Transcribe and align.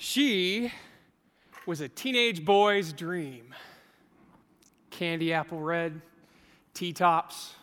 She 0.00 0.72
was 1.66 1.80
a 1.80 1.88
teenage 1.88 2.44
boy's 2.44 2.92
dream. 2.92 3.52
Candy 4.90 5.32
apple 5.32 5.58
red, 5.58 6.00
T 6.72 6.92
tops, 6.92 7.54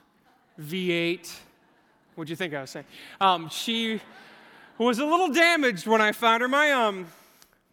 V8. 0.60 1.34
What'd 2.16 2.30
you 2.30 2.36
think 2.36 2.54
I 2.54 2.60
was 2.60 2.72
saying? 2.72 2.86
Um, 3.22 3.48
she 3.48 4.02
was 4.78 5.00
a 5.00 5.06
little 5.06 5.30
damaged 5.30 5.88
when 5.88 6.02
I 6.02 6.12
found 6.12 6.42
her. 6.42 6.50
My, 6.50 6.72
um, 6.72 7.08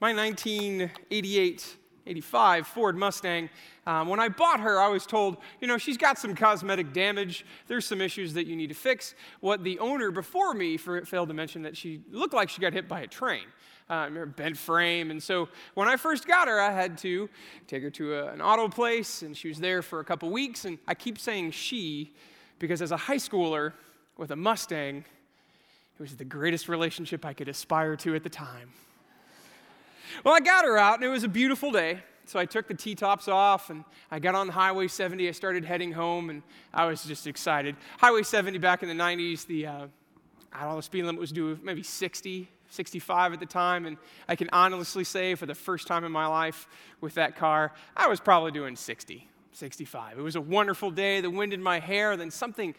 my 0.01 0.15
1988 0.15 1.77
85 2.07 2.67
Ford 2.67 2.97
Mustang. 2.97 3.51
Um, 3.87 4.09
when 4.09 4.21
I 4.21 4.29
bought 4.29 4.61
her, 4.61 4.81
I 4.81 4.89
was 4.89 5.07
told, 5.07 5.39
you 5.61 5.67
know, 5.67 5.79
she's 5.79 5.97
got 5.97 6.19
some 6.19 6.37
cosmetic 6.37 6.93
damage. 6.93 7.45
There's 7.67 7.85
some 7.85 8.01
issues 8.01 8.35
that 8.35 8.47
you 8.47 8.55
need 8.55 8.69
to 8.69 8.75
fix. 8.75 9.15
What 9.41 9.65
the 9.65 9.79
owner 9.81 10.11
before 10.13 10.55
me 10.55 10.77
failed 10.77 11.29
to 11.29 11.35
mention 11.35 11.63
that 11.63 11.77
she 11.77 12.03
looked 12.11 12.35
like 12.35 12.49
she 12.49 12.61
got 12.61 12.73
hit 12.73 12.89
by 12.89 13.01
a 13.01 13.07
train. 13.09 13.45
Uh, 13.91 14.09
bent 14.25 14.57
frame. 14.57 15.11
And 15.11 15.23
so 15.23 15.49
when 15.75 15.87
I 15.87 15.97
first 15.97 16.27
got 16.27 16.49
her, 16.49 16.59
I 16.59 16.71
had 16.71 16.97
to 16.99 17.29
take 17.67 17.83
her 17.83 17.91
to 17.91 18.15
a, 18.15 18.33
an 18.33 18.41
auto 18.41 18.67
place, 18.69 19.21
and 19.21 19.37
she 19.37 19.49
was 19.49 19.59
there 19.59 19.83
for 19.83 20.01
a 20.01 20.05
couple 20.05 20.31
weeks. 20.31 20.65
And 20.65 20.79
I 20.89 20.95
keep 20.95 21.19
saying 21.19 21.51
she 21.51 22.15
because 22.59 22.81
as 22.81 22.93
a 22.93 22.97
high 22.97 23.17
schooler 23.17 23.73
with 24.17 24.31
a 24.31 24.37
Mustang, 24.37 24.99
it 24.99 26.01
was 26.01 26.17
the 26.17 26.25
greatest 26.25 26.69
relationship 26.69 27.27
I 27.27 27.35
could 27.35 27.49
aspire 27.49 27.97
to 27.97 28.15
at 28.15 28.23
the 28.23 28.31
time. 28.31 28.71
Well, 30.25 30.35
I 30.35 30.41
got 30.41 30.65
her 30.65 30.79
out, 30.79 30.95
and 30.95 31.05
it 31.05 31.09
was 31.09 31.25
a 31.25 31.29
beautiful 31.29 31.71
day. 31.71 32.01
So 32.25 32.39
I 32.39 32.47
took 32.47 32.69
the 32.69 32.75
T 32.75 32.95
tops 32.95 33.29
off 33.29 33.69
and 33.71 33.85
I 34.11 34.19
got 34.19 34.35
on 34.35 34.49
Highway 34.49 34.89
70. 34.89 35.29
I 35.29 35.33
started 35.33 35.65
heading 35.65 35.93
home 35.93 36.31
and 36.31 36.43
I 36.73 36.87
was 36.87 37.05
just 37.05 37.27
excited. 37.27 37.77
Highway 37.99 38.23
70 38.23 38.59
back 38.59 38.83
in 38.83 38.89
the 38.89 38.95
90s, 38.95 39.45
the, 39.47 39.67
uh, 39.67 39.87
I 40.53 40.61
don't 40.61 40.71
know, 40.71 40.77
the 40.77 40.83
speed 40.83 41.05
limit 41.05 41.21
was 41.21 41.33
due 41.33 41.59
maybe 41.63 41.83
60, 41.83 42.49
65 42.73 43.35
at 43.35 43.41
the 43.41 43.47
time. 43.47 43.85
And 43.85 43.99
I 44.29 44.35
can 44.35 44.49
honestly 44.53 45.05
say 45.05 45.35
for 45.35 45.45
the 45.45 45.55
first 45.55 45.87
time 45.87 46.05
in 46.05 46.13
my 46.13 46.27
life 46.27 46.67
with 47.01 47.15
that 47.15 47.37
car, 47.37 47.73
I 47.95 48.09
was 48.09 48.19
probably 48.19 48.51
doing 48.51 48.77
60, 48.77 49.29
65. 49.53 50.19
It 50.19 50.23
was 50.23 50.37
a 50.37 50.41
wonderful 50.41 50.91
day, 50.91 51.21
the 51.21 51.31
wind 51.31 51.53
in 51.53 51.63
my 51.63 51.79
hair, 51.79 52.17
then 52.17 52.31
something 52.31 52.75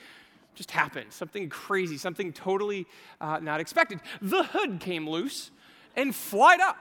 just 0.55 0.72
happened, 0.72 1.13
something 1.13 1.47
crazy, 1.47 1.97
something 1.97 2.33
totally 2.33 2.88
uh, 3.22 3.39
not 3.39 3.59
expected. 3.59 4.00
The 4.22 4.44
hood 4.44 4.80
came 4.80 5.08
loose 5.08 5.52
and 5.95 6.13
flied 6.13 6.59
up. 6.59 6.78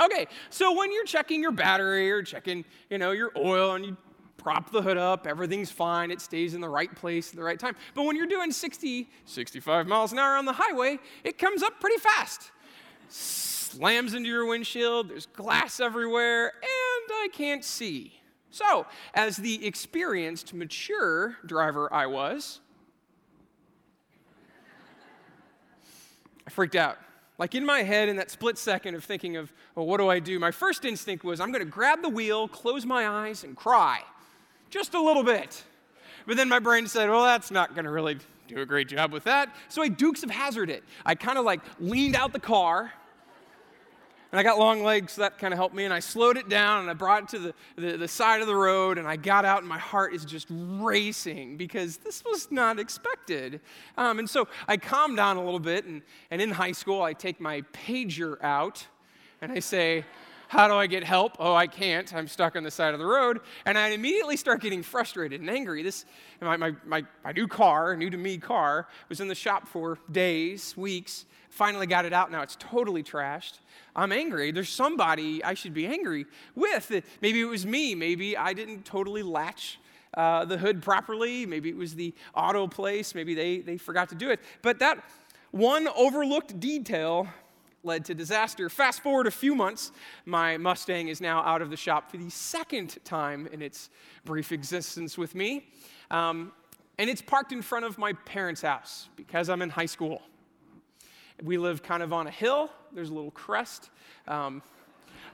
Okay, 0.00 0.26
so 0.50 0.76
when 0.76 0.92
you're 0.92 1.04
checking 1.04 1.42
your 1.42 1.52
battery 1.52 2.10
or 2.10 2.22
checking, 2.22 2.64
you 2.90 2.98
know, 2.98 3.10
your 3.12 3.30
oil 3.36 3.74
and 3.74 3.84
you 3.84 3.96
prop 4.44 4.70
the 4.70 4.82
hood 4.82 4.98
up, 4.98 5.26
everything's 5.26 5.70
fine, 5.70 6.10
it 6.10 6.20
stays 6.20 6.52
in 6.52 6.60
the 6.60 6.68
right 6.68 6.94
place 6.94 7.30
at 7.30 7.36
the 7.36 7.42
right 7.42 7.58
time. 7.58 7.74
But 7.94 8.04
when 8.04 8.14
you're 8.14 8.26
doing 8.26 8.52
60, 8.52 9.08
65 9.24 9.86
miles 9.86 10.12
an 10.12 10.18
hour 10.18 10.36
on 10.36 10.44
the 10.44 10.52
highway, 10.52 10.98
it 11.24 11.38
comes 11.38 11.62
up 11.62 11.80
pretty 11.80 11.98
fast. 11.98 12.52
Slams 13.08 14.12
into 14.12 14.28
your 14.28 14.44
windshield, 14.44 15.08
there's 15.08 15.24
glass 15.24 15.80
everywhere, 15.80 16.48
and 16.48 17.10
I 17.10 17.28
can't 17.32 17.64
see. 17.64 18.20
So, 18.50 18.84
as 19.14 19.38
the 19.38 19.66
experienced, 19.66 20.52
mature 20.52 21.38
driver 21.46 21.90
I 21.92 22.04
was, 22.04 22.60
I 26.46 26.50
freaked 26.50 26.76
out. 26.76 26.98
Like 27.38 27.54
in 27.54 27.64
my 27.64 27.82
head, 27.82 28.10
in 28.10 28.16
that 28.16 28.30
split 28.30 28.58
second 28.58 28.94
of 28.94 29.02
thinking 29.02 29.36
of, 29.36 29.50
well, 29.74 29.86
what 29.86 29.96
do 29.96 30.08
I 30.10 30.18
do? 30.18 30.38
My 30.38 30.50
first 30.50 30.84
instinct 30.84 31.24
was, 31.24 31.40
I'm 31.40 31.50
going 31.50 31.64
to 31.64 31.70
grab 31.70 32.02
the 32.02 32.10
wheel, 32.10 32.46
close 32.46 32.84
my 32.84 33.08
eyes, 33.08 33.42
and 33.42 33.56
cry. 33.56 34.02
Just 34.70 34.94
a 34.94 35.00
little 35.00 35.22
bit. 35.22 35.62
But 36.26 36.36
then 36.36 36.48
my 36.48 36.58
brain 36.58 36.86
said, 36.86 37.10
well, 37.10 37.24
that's 37.24 37.50
not 37.50 37.74
going 37.74 37.84
to 37.84 37.90
really 37.90 38.18
do 38.48 38.60
a 38.60 38.66
great 38.66 38.88
job 38.88 39.12
with 39.12 39.24
that. 39.24 39.54
So 39.68 39.82
I 39.82 39.88
Dukes 39.88 40.22
of 40.22 40.30
Hazzard 40.30 40.70
it. 40.70 40.84
I 41.04 41.14
kind 41.14 41.38
of 41.38 41.44
like 41.44 41.60
leaned 41.80 42.16
out 42.16 42.32
the 42.32 42.40
car 42.40 42.92
and 44.34 44.40
I 44.40 44.42
got 44.42 44.58
long 44.58 44.82
legs, 44.82 45.12
so 45.12 45.22
that 45.22 45.38
kind 45.38 45.54
of 45.54 45.58
helped 45.58 45.76
me. 45.76 45.84
And 45.84 45.94
I 45.94 46.00
slowed 46.00 46.36
it 46.36 46.48
down 46.48 46.80
and 46.80 46.90
I 46.90 46.92
brought 46.92 47.22
it 47.22 47.28
to 47.28 47.38
the, 47.38 47.54
the, 47.76 47.96
the, 47.98 48.08
side 48.08 48.40
of 48.40 48.48
the 48.48 48.56
road 48.56 48.98
and 48.98 49.06
I 49.06 49.14
got 49.14 49.44
out 49.44 49.60
and 49.60 49.68
my 49.68 49.78
heart 49.78 50.12
is 50.12 50.24
just 50.24 50.48
racing 50.50 51.56
because 51.56 51.98
this 51.98 52.24
was 52.24 52.50
not 52.50 52.80
expected. 52.80 53.60
Um, 53.96 54.18
and 54.18 54.28
so 54.28 54.48
I 54.66 54.76
calmed 54.76 55.18
down 55.18 55.36
a 55.36 55.44
little 55.44 55.60
bit. 55.60 55.84
And, 55.84 56.02
and 56.32 56.42
in 56.42 56.50
high 56.50 56.72
school, 56.72 57.00
I 57.00 57.12
take 57.12 57.40
my 57.40 57.62
pager 57.72 58.42
out 58.42 58.84
and 59.40 59.52
I 59.52 59.60
say, 59.60 60.04
how 60.48 60.68
do 60.68 60.74
I 60.74 60.86
get 60.86 61.04
help? 61.04 61.36
Oh, 61.38 61.54
I 61.54 61.66
can't. 61.66 62.12
I'm 62.14 62.28
stuck 62.28 62.56
on 62.56 62.62
the 62.62 62.70
side 62.70 62.94
of 62.94 63.00
the 63.00 63.06
road. 63.06 63.40
And 63.66 63.76
I 63.76 63.88
immediately 63.88 64.36
start 64.36 64.60
getting 64.60 64.82
frustrated 64.82 65.40
and 65.40 65.50
angry. 65.50 65.82
This, 65.82 66.04
my, 66.40 66.56
my, 66.56 66.72
my, 66.84 67.04
my 67.24 67.32
new 67.32 67.48
car, 67.48 67.96
new 67.96 68.10
to 68.10 68.16
me 68.16 68.38
car, 68.38 68.88
was 69.08 69.20
in 69.20 69.28
the 69.28 69.34
shop 69.34 69.68
for 69.68 69.98
days, 70.10 70.76
weeks. 70.76 71.26
Finally 71.50 71.86
got 71.86 72.04
it 72.04 72.12
out. 72.12 72.30
Now 72.30 72.42
it's 72.42 72.56
totally 72.58 73.02
trashed. 73.02 73.58
I'm 73.94 74.12
angry. 74.12 74.50
There's 74.50 74.68
somebody 74.68 75.42
I 75.44 75.54
should 75.54 75.74
be 75.74 75.86
angry 75.86 76.26
with. 76.54 76.90
Maybe 77.22 77.40
it 77.40 77.44
was 77.44 77.64
me. 77.64 77.94
Maybe 77.94 78.36
I 78.36 78.52
didn't 78.52 78.84
totally 78.84 79.22
latch 79.22 79.78
uh, 80.14 80.44
the 80.44 80.58
hood 80.58 80.82
properly. 80.82 81.46
Maybe 81.46 81.68
it 81.68 81.76
was 81.76 81.94
the 81.94 82.12
auto 82.34 82.66
place. 82.66 83.14
Maybe 83.14 83.34
they, 83.34 83.60
they 83.60 83.76
forgot 83.76 84.08
to 84.10 84.14
do 84.14 84.30
it. 84.30 84.40
But 84.62 84.78
that 84.80 85.04
one 85.50 85.88
overlooked 85.96 86.58
detail 86.58 87.28
led 87.84 88.04
to 88.06 88.14
disaster. 88.14 88.68
Fast 88.68 89.02
forward 89.02 89.26
a 89.26 89.30
few 89.30 89.54
months, 89.54 89.92
my 90.24 90.56
Mustang 90.56 91.08
is 91.08 91.20
now 91.20 91.40
out 91.42 91.62
of 91.62 91.70
the 91.70 91.76
shop 91.76 92.10
for 92.10 92.16
the 92.16 92.30
second 92.30 92.96
time 93.04 93.48
in 93.52 93.62
its 93.62 93.90
brief 94.24 94.52
existence 94.52 95.18
with 95.18 95.34
me. 95.34 95.68
Um, 96.10 96.52
and 96.98 97.10
it's 97.10 97.22
parked 97.22 97.52
in 97.52 97.62
front 97.62 97.84
of 97.84 97.98
my 97.98 98.12
parents' 98.12 98.62
house 98.62 99.08
because 99.16 99.48
I'm 99.48 99.62
in 99.62 99.70
high 99.70 99.86
school. 99.86 100.22
We 101.42 101.58
live 101.58 101.82
kind 101.82 102.02
of 102.02 102.12
on 102.12 102.26
a 102.26 102.30
hill, 102.30 102.70
there's 102.92 103.10
a 103.10 103.14
little 103.14 103.32
crest. 103.32 103.90
Um, 104.28 104.62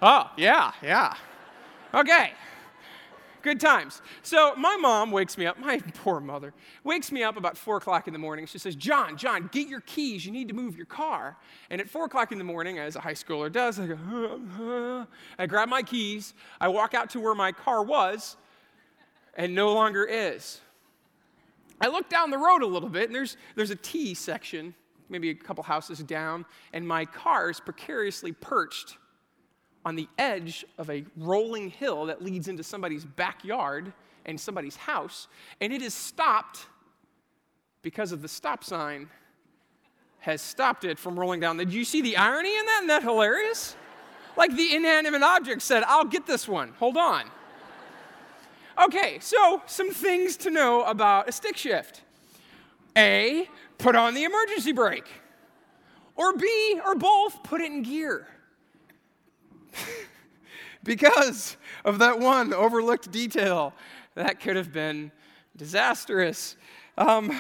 oh, 0.01 0.31
yeah, 0.37 0.73
yeah. 0.83 1.15
Okay. 1.93 2.33
Good 3.43 3.61
times. 3.61 4.03
So 4.23 4.55
my 4.57 4.77
mom 4.77 5.11
wakes 5.11 5.39
me 5.39 5.47
up, 5.47 5.59
my 5.59 5.79
poor 5.95 6.21
mother, 6.21 6.53
wakes 6.85 7.11
me 7.11 7.23
up 7.23 7.37
about 7.37 7.57
four 7.57 7.79
o'clock 7.79 8.07
in 8.07 8.13
the 8.13 8.19
morning. 8.19 8.47
She 8.47 8.59
says, 8.59 8.77
John, 8.77 9.17
John, 9.17 9.49
get 9.53 9.69
your 9.69 9.81
keys. 9.81 10.27
You 10.27 10.33
need 10.33 10.49
to 10.49 10.55
move 10.55 10.77
your 10.77 10.87
car. 10.87 11.37
And 11.71 11.81
at 11.81 11.89
four 11.89 12.05
o'clock 12.05 12.33
in 12.33 12.39
the 12.39 12.45
morning, 12.45 12.79
as 12.79 12.97
a 12.97 13.01
high 13.01 13.15
schooler 13.15 13.51
does, 13.51 13.79
I 13.79 13.87
go. 13.87 15.07
I 15.39 15.47
grab 15.47 15.69
my 15.69 15.83
keys, 15.83 16.35
I 16.61 16.69
walk 16.69 16.95
out 16.95 17.11
to 17.11 17.21
where 17.21 17.35
my 17.35 17.53
car 17.53 17.83
was 17.83 18.37
and 19.35 19.55
no 19.55 19.73
longer 19.73 20.05
is. 20.05 20.61
I 21.81 21.89
look 21.89 22.11
down 22.11 22.31
the 22.31 22.39
road 22.39 22.63
a 22.63 22.67
little 22.67 22.91
bit, 22.91 23.05
and 23.05 23.15
there's, 23.15 23.39
there's 23.57 23.71
a 23.71 23.77
T 23.77 24.13
section 24.13 24.75
maybe 25.11 25.31
a 25.31 25.35
couple 25.35 25.63
houses 25.65 25.99
down, 25.99 26.47
and 26.73 26.87
my 26.87 27.05
car 27.05 27.51
is 27.51 27.61
precariously 27.61 28.33
perched 28.33 28.97
on 29.85 29.97
the 29.97 30.09
edge 30.19 30.65
of 30.79 30.91
a 30.91 31.05
rolling 31.17 31.71
hill 31.71 32.07
that 32.07 32.23
leads 32.23 32.49
into 32.49 32.63
somebody's 32.63 33.05
backyard 33.05 33.93
and 34.27 34.39
somebody's 34.39 34.77
house, 34.77 35.29
and 35.61 35.73
it 35.73 35.83
is 35.83 35.95
stopped 35.95 36.67
because 37.83 38.13
of 38.13 38.23
the 38.23 38.29
stop 38.29 38.63
sign 38.63 39.09
has 40.19 40.43
stopped 40.43 40.85
it 40.85 40.99
from 40.99 41.19
rolling 41.19 41.41
down. 41.41 41.57
Did 41.57 41.73
you 41.73 41.85
see 41.85 42.03
the 42.03 42.17
irony 42.19 42.57
in 42.57 42.67
that? 42.67 42.77
Isn't 42.79 42.87
that 42.89 43.03
hilarious? 43.03 43.75
Like 44.37 44.55
the 44.55 44.75
inanimate 44.75 45.23
object 45.23 45.63
said, 45.63 45.83
I'll 45.85 46.05
get 46.05 46.27
this 46.27 46.47
one. 46.47 46.75
Hold 46.79 46.97
on. 46.97 47.25
Okay, 48.83 49.19
so 49.21 49.63
some 49.67 49.91
things 49.91 50.37
to 50.39 50.51
know 50.51 50.85
about 50.85 51.29
a 51.29 51.33
stick 51.33 51.57
shift. 51.57 52.03
A, 52.97 53.49
put 53.79 53.97
on 53.97 54.15
the 54.15 54.25
emergency 54.25 54.73
brake. 54.73 55.09
Or 56.17 56.35
B, 56.35 56.81
or 56.85 56.95
both, 56.95 57.43
put 57.43 57.61
it 57.61 57.73
in 57.73 57.83
gear. 57.83 58.27
because 60.85 61.57
of 61.85 61.99
that 61.99 62.19
one 62.19 62.53
overlooked 62.53 63.11
detail, 63.11 63.73
that 64.15 64.41
could 64.41 64.57
have 64.57 64.73
been 64.73 65.13
disastrous. 65.57 66.57
Um, 66.99 67.39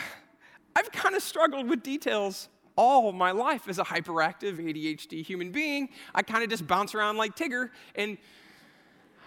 I've 0.76 0.90
kind 0.92 1.14
of 1.14 1.22
struggled 1.22 1.68
with 1.68 1.82
details 1.82 2.48
all 2.76 3.12
my 3.12 3.30
life 3.30 3.68
as 3.68 3.78
a 3.78 3.84
hyperactive 3.84 4.56
ADHD 4.58 5.24
human 5.24 5.50
being. 5.50 5.90
I 6.14 6.22
kind 6.22 6.42
of 6.42 6.48
just 6.50 6.66
bounce 6.66 6.94
around 6.94 7.16
like 7.16 7.36
Tigger, 7.36 7.70
and 7.94 8.16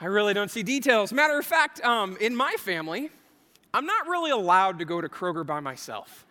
I 0.02 0.06
really 0.06 0.34
don't 0.34 0.50
see 0.50 0.64
details. 0.64 1.14
Matter 1.14 1.38
of 1.38 1.46
fact, 1.46 1.84
um, 1.84 2.18
in 2.20 2.36
my 2.36 2.56
family, 2.60 3.10
I'm 3.74 3.86
not 3.86 4.08
really 4.08 4.32
allowed 4.32 4.80
to 4.80 4.86
go 4.86 5.02
to 5.02 5.10
Kroger 5.10 5.46
by 5.46 5.60
myself. 5.60 6.26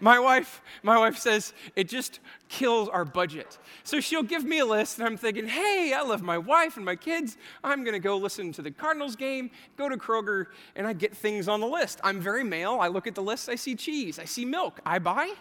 My 0.00 0.18
wife, 0.18 0.62
my 0.82 0.98
wife 0.98 1.18
says 1.18 1.52
it 1.76 1.88
just 1.88 2.20
kills 2.48 2.88
our 2.88 3.04
budget. 3.04 3.58
So 3.84 4.00
she'll 4.00 4.22
give 4.22 4.44
me 4.44 4.58
a 4.58 4.66
list, 4.66 4.98
and 4.98 5.06
I'm 5.06 5.16
thinking, 5.16 5.46
hey, 5.46 5.92
I 5.96 6.02
love 6.02 6.22
my 6.22 6.38
wife 6.38 6.76
and 6.76 6.84
my 6.84 6.96
kids. 6.96 7.36
I'm 7.62 7.84
gonna 7.84 7.98
go 7.98 8.16
listen 8.16 8.52
to 8.52 8.62
the 8.62 8.70
Cardinals 8.70 9.16
game, 9.16 9.50
go 9.76 9.88
to 9.88 9.96
Kroger, 9.96 10.46
and 10.74 10.86
I 10.86 10.92
get 10.92 11.16
things 11.16 11.48
on 11.48 11.60
the 11.60 11.68
list. 11.68 12.00
I'm 12.02 12.20
very 12.20 12.44
male. 12.44 12.78
I 12.80 12.88
look 12.88 13.06
at 13.06 13.14
the 13.14 13.22
list, 13.22 13.48
I 13.48 13.54
see 13.54 13.74
cheese, 13.74 14.18
I 14.18 14.24
see 14.24 14.44
milk. 14.44 14.80
I 14.84 14.98
buy 14.98 15.34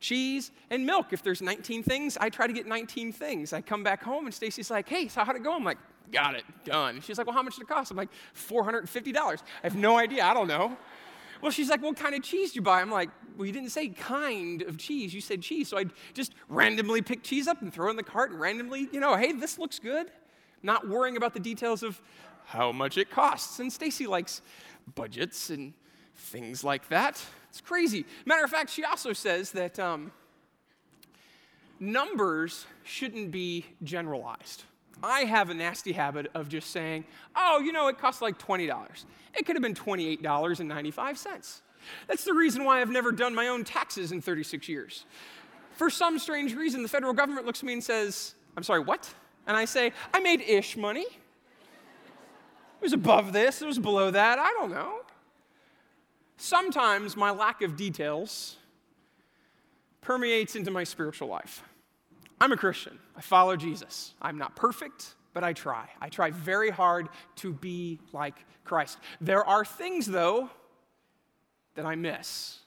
cheese 0.00 0.50
and 0.70 0.84
milk. 0.84 1.12
If 1.12 1.22
there's 1.22 1.40
19 1.40 1.82
things, 1.82 2.18
I 2.20 2.28
try 2.28 2.46
to 2.46 2.52
get 2.52 2.66
19 2.66 3.12
things. 3.12 3.52
I 3.52 3.60
come 3.60 3.82
back 3.82 4.02
home, 4.02 4.26
and 4.26 4.34
Stacy's 4.34 4.70
like, 4.70 4.88
hey, 4.88 5.08
so 5.08 5.24
how'd 5.24 5.36
it 5.36 5.42
go? 5.42 5.54
I'm 5.54 5.64
like, 5.64 5.78
got 6.12 6.34
it, 6.34 6.44
done. 6.64 7.00
She's 7.00 7.18
like, 7.18 7.26
well, 7.26 7.34
how 7.34 7.42
much 7.42 7.56
did 7.56 7.62
it 7.62 7.68
cost? 7.68 7.90
I'm 7.90 7.96
like, 7.96 8.10
$450. 8.36 9.16
I 9.16 9.36
have 9.62 9.76
no 9.76 9.96
idea. 9.96 10.24
I 10.24 10.34
don't 10.34 10.48
know. 10.48 10.76
Well, 11.42 11.50
she's 11.50 11.68
like, 11.68 11.82
what 11.82 11.96
kind 11.96 12.14
of 12.14 12.22
cheese 12.22 12.52
do 12.52 12.56
you 12.56 12.62
buy? 12.62 12.80
I'm 12.80 12.90
like, 12.90 13.10
well, 13.36 13.46
you 13.46 13.52
didn't 13.52 13.70
say 13.70 13.88
kind 13.88 14.62
of 14.62 14.78
cheese. 14.78 15.12
You 15.12 15.20
said 15.20 15.42
cheese. 15.42 15.68
So 15.68 15.76
I'd 15.76 15.90
just 16.14 16.34
randomly 16.48 17.02
pick 17.02 17.22
cheese 17.22 17.48
up 17.48 17.60
and 17.62 17.72
throw 17.74 17.90
in 17.90 17.96
the 17.96 18.02
cart 18.02 18.30
and 18.30 18.40
randomly, 18.40 18.88
you 18.92 19.00
know, 19.00 19.16
hey, 19.16 19.32
this 19.32 19.58
looks 19.58 19.78
good. 19.78 20.06
Not 20.62 20.88
worrying 20.88 21.16
about 21.16 21.34
the 21.34 21.40
details 21.40 21.82
of 21.82 22.00
how 22.44 22.70
much 22.70 22.96
it 22.96 23.10
costs. 23.10 23.58
And 23.58 23.72
Stacy 23.72 24.06
likes 24.06 24.40
budgets 24.94 25.50
and 25.50 25.74
things 26.14 26.62
like 26.62 26.88
that. 26.88 27.22
It's 27.48 27.60
crazy. 27.60 28.06
Matter 28.24 28.44
of 28.44 28.50
fact, 28.50 28.70
she 28.70 28.84
also 28.84 29.12
says 29.12 29.50
that 29.52 29.78
um, 29.78 30.12
numbers 31.80 32.66
shouldn't 32.84 33.32
be 33.32 33.66
generalized. 33.82 34.62
I 35.02 35.20
have 35.20 35.50
a 35.50 35.54
nasty 35.54 35.92
habit 35.92 36.30
of 36.34 36.48
just 36.48 36.70
saying, 36.70 37.04
oh, 37.34 37.60
you 37.60 37.72
know, 37.72 37.88
it 37.88 37.98
costs 37.98 38.22
like 38.22 38.38
$20. 38.38 39.04
It 39.34 39.46
could 39.46 39.56
have 39.56 39.62
been 39.62 39.74
$28.95. 39.74 41.60
That's 42.06 42.24
the 42.24 42.32
reason 42.32 42.64
why 42.64 42.80
I've 42.80 42.90
never 42.90 43.12
done 43.12 43.34
my 43.34 43.48
own 43.48 43.64
taxes 43.64 44.12
in 44.12 44.20
36 44.20 44.68
years. 44.68 45.04
For 45.72 45.90
some 45.90 46.18
strange 46.18 46.54
reason, 46.54 46.82
the 46.82 46.88
federal 46.88 47.12
government 47.12 47.46
looks 47.46 47.60
at 47.60 47.66
me 47.66 47.72
and 47.72 47.82
says, 47.82 48.34
I'm 48.56 48.62
sorry, 48.62 48.80
what? 48.80 49.12
And 49.46 49.56
I 49.56 49.64
say, 49.64 49.92
I 50.14 50.20
made 50.20 50.40
ish 50.42 50.76
money. 50.76 51.06
It 51.06 52.82
was 52.82 52.92
above 52.92 53.32
this, 53.32 53.62
it 53.62 53.66
was 53.66 53.78
below 53.78 54.10
that, 54.10 54.38
I 54.38 54.50
don't 54.58 54.70
know. 54.70 55.00
Sometimes 56.36 57.16
my 57.16 57.30
lack 57.30 57.62
of 57.62 57.76
details 57.76 58.56
permeates 60.00 60.56
into 60.56 60.70
my 60.70 60.82
spiritual 60.82 61.28
life. 61.28 61.62
I'm 62.42 62.50
a 62.50 62.56
Christian. 62.56 62.98
I 63.16 63.20
follow 63.20 63.54
Jesus. 63.54 64.14
I'm 64.20 64.36
not 64.36 64.56
perfect, 64.56 65.14
but 65.32 65.44
I 65.44 65.52
try. 65.52 65.88
I 66.00 66.08
try 66.08 66.32
very 66.32 66.70
hard 66.70 67.08
to 67.36 67.52
be 67.52 68.00
like 68.12 68.34
Christ. 68.64 68.98
There 69.20 69.44
are 69.44 69.64
things, 69.64 70.06
though, 70.06 70.50
that 71.76 71.86
I 71.86 71.94
miss. 71.94 72.58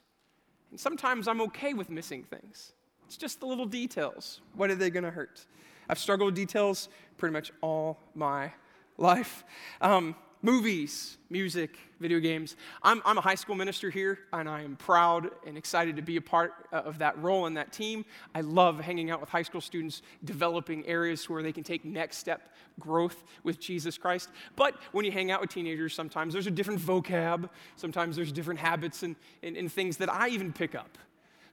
And 0.72 0.80
sometimes 0.80 1.27
I'm 1.27 1.42
okay 1.42 1.74
with 1.74 1.89
missing 1.89 2.24
things. 2.24 2.72
It's 3.06 3.18
just 3.18 3.42
the 3.42 3.48
little 3.48 3.66
details. 3.66 4.39
What 4.54 4.69
are 4.69 4.75
they 4.75 4.89
going 4.89 5.04
to 5.04 5.12
hurt? 5.12 5.45
I've 5.89 6.00
struggled 6.00 6.28
with 6.28 6.36
details 6.36 6.88
pretty 7.18 7.33
much 7.33 7.51
all 7.60 8.00
my 8.16 8.54
life. 8.98 9.44
Um, 9.81 10.16
movies, 10.45 11.18
music, 11.31 11.75
video 12.00 12.19
games. 12.19 12.56
I'm, 12.83 13.01
I'm, 13.03 13.18
a 13.18 13.21
high 13.21 13.33
school 13.33 13.56
minister 13.56 13.89
here, 13.89 14.19
and 14.31 14.47
I 14.47 14.62
am 14.62 14.75
proud 14.75 15.31
and 15.47 15.57
excited 15.57 15.95
to 15.95 16.03
be 16.03 16.18
a 16.18 16.21
part 16.21 16.53
uh, 16.71 16.83
of 16.86 17.00
that 17.00 17.18
role 17.18 17.47
and 17.47 17.57
that 17.57 17.74
team. 17.74 18.06
I 18.36 18.42
love 18.42 18.80
hanging 18.80 19.09
out 19.09 19.19
with 19.19 19.30
high 19.30 19.42
school 19.42 19.59
students, 19.59 20.03
developing 20.24 20.86
areas 20.86 21.27
where 21.27 21.42
they 21.42 21.51
can 21.51 21.63
take 21.63 21.83
next 21.83 22.18
step 22.18 22.53
growth 22.80 23.24
with 23.44 23.59
Jesus 23.59 23.97
Christ. 23.97 24.30
But 24.56 24.75
when 24.92 25.03
you 25.03 25.12
hang 25.12 25.31
out 25.31 25.42
with 25.42 25.50
teenagers, 25.50 25.95
sometimes 25.95 26.33
there's 26.33 26.45
a 26.45 26.51
different 26.51 26.80
vocab, 26.80 27.50
sometimes 27.75 28.15
there's 28.15 28.31
different 28.31 28.59
habits 28.59 29.01
and, 29.01 29.15
and, 29.42 29.57
and 29.57 29.71
things 29.71 29.97
that 29.97 30.13
I 30.13 30.30
even 30.30 30.53
pick 30.53 30.75
up. 30.75 31.00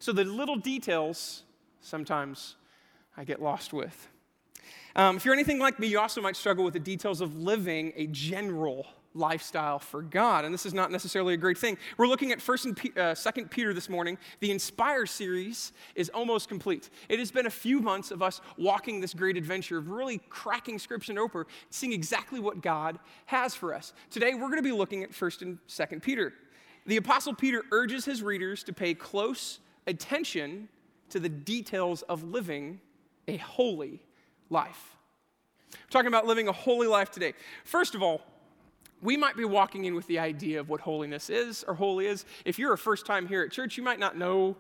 So 0.01 0.13
the 0.13 0.25
little 0.25 0.57
details, 0.57 1.45
sometimes 1.81 2.57
I 3.17 3.25
get 3.25 3.41
lost 3.41 3.73
with. 3.73 4.12
Um, 4.95 5.17
if 5.17 5.25
you're 5.25 5.35
anything 5.35 5.59
like 5.59 5.79
me, 5.79 5.87
you 5.87 5.99
also 5.99 6.21
might 6.21 6.37
struggle 6.37 6.65
with 6.65 6.75
the 6.75 6.81
details 6.81 7.21
of 7.21 7.37
living 7.37 7.93
a 7.97 8.07
general 8.09 8.87
lifestyle 9.15 9.79
for 9.79 10.03
God, 10.03 10.45
and 10.45 10.53
this 10.53 10.67
is 10.67 10.75
not 10.75 10.91
necessarily 10.91 11.35
a 11.35 11.37
great 11.37 11.59
thing. 11.59 11.77
We're 11.97 12.07
looking 12.07 12.33
at 12.33 12.41
First 12.41 12.65
and 12.65 12.77
P- 12.77 12.93
uh, 12.97 13.15
Second 13.15 13.51
Peter 13.51 13.75
this 13.75 13.89
morning. 13.89 14.19
The 14.41 14.51
Inspire 14.51 15.07
series 15.07 15.73
is 15.95 16.09
almost 16.11 16.49
complete. 16.49 16.91
It 17.09 17.19
has 17.19 17.31
been 17.31 17.47
a 17.47 17.51
few 17.51 17.81
months 17.81 18.11
of 18.11 18.23
us 18.23 18.41
walking 18.57 19.01
this 19.01 19.15
great 19.15 19.37
adventure 19.37 19.79
of 19.79 19.89
really 19.89 20.19
cracking 20.29 20.79
Scripture 20.79 21.19
open, 21.19 21.45
seeing 21.71 21.93
exactly 21.93 22.41
what 22.41 22.63
God 22.63 22.99
has 23.27 23.55
for 23.55 23.75
us. 23.75 23.93
Today, 24.11 24.35
we're 24.35 24.49
going 24.49 24.57
to 24.57 24.63
be 24.63 24.73
looking 24.73 25.03
at 25.03 25.15
First 25.15 25.43
and 25.43 25.59
Second 25.67 26.03
Peter. 26.03 26.33
The 26.87 26.97
Apostle 26.97 27.35
Peter 27.35 27.63
urges 27.71 28.05
his 28.05 28.23
readers 28.23 28.65
to 28.65 28.73
pay 28.73 28.95
close 28.95 29.61
attention 29.87 30.69
to 31.11 31.21
the 31.21 31.29
details 31.29 32.03
of 32.03 32.25
living 32.25 32.81
a 33.29 33.37
holy 33.37 34.01
life. 34.53 34.97
We're 35.73 35.91
talking 35.91 36.09
about 36.09 36.27
living 36.27 36.49
a 36.49 36.53
holy 36.53 36.87
life 36.87 37.11
today. 37.11 37.33
First 37.65 37.95
of 37.95 38.03
all, 38.03 38.21
we 39.01 39.17
might 39.17 39.37
be 39.37 39.45
walking 39.45 39.85
in 39.85 39.95
with 39.97 40.07
the 40.07 40.21
idea 40.21 40.61
of 40.61 40.69
what 40.69 40.81
holiness 40.81 41.29
is 41.29 41.65
or 41.67 41.75
holy 41.75 42.07
is. 42.07 42.25
If 42.45 42.59
you're 42.59 42.73
a 42.73 42.79
first 42.79 43.05
time 43.05 43.27
here 43.27 43.43
at 43.43 43.51
church, 43.51 43.77
you 43.77 43.83
might 43.83 43.99
not 43.99 44.17
know, 44.17 44.57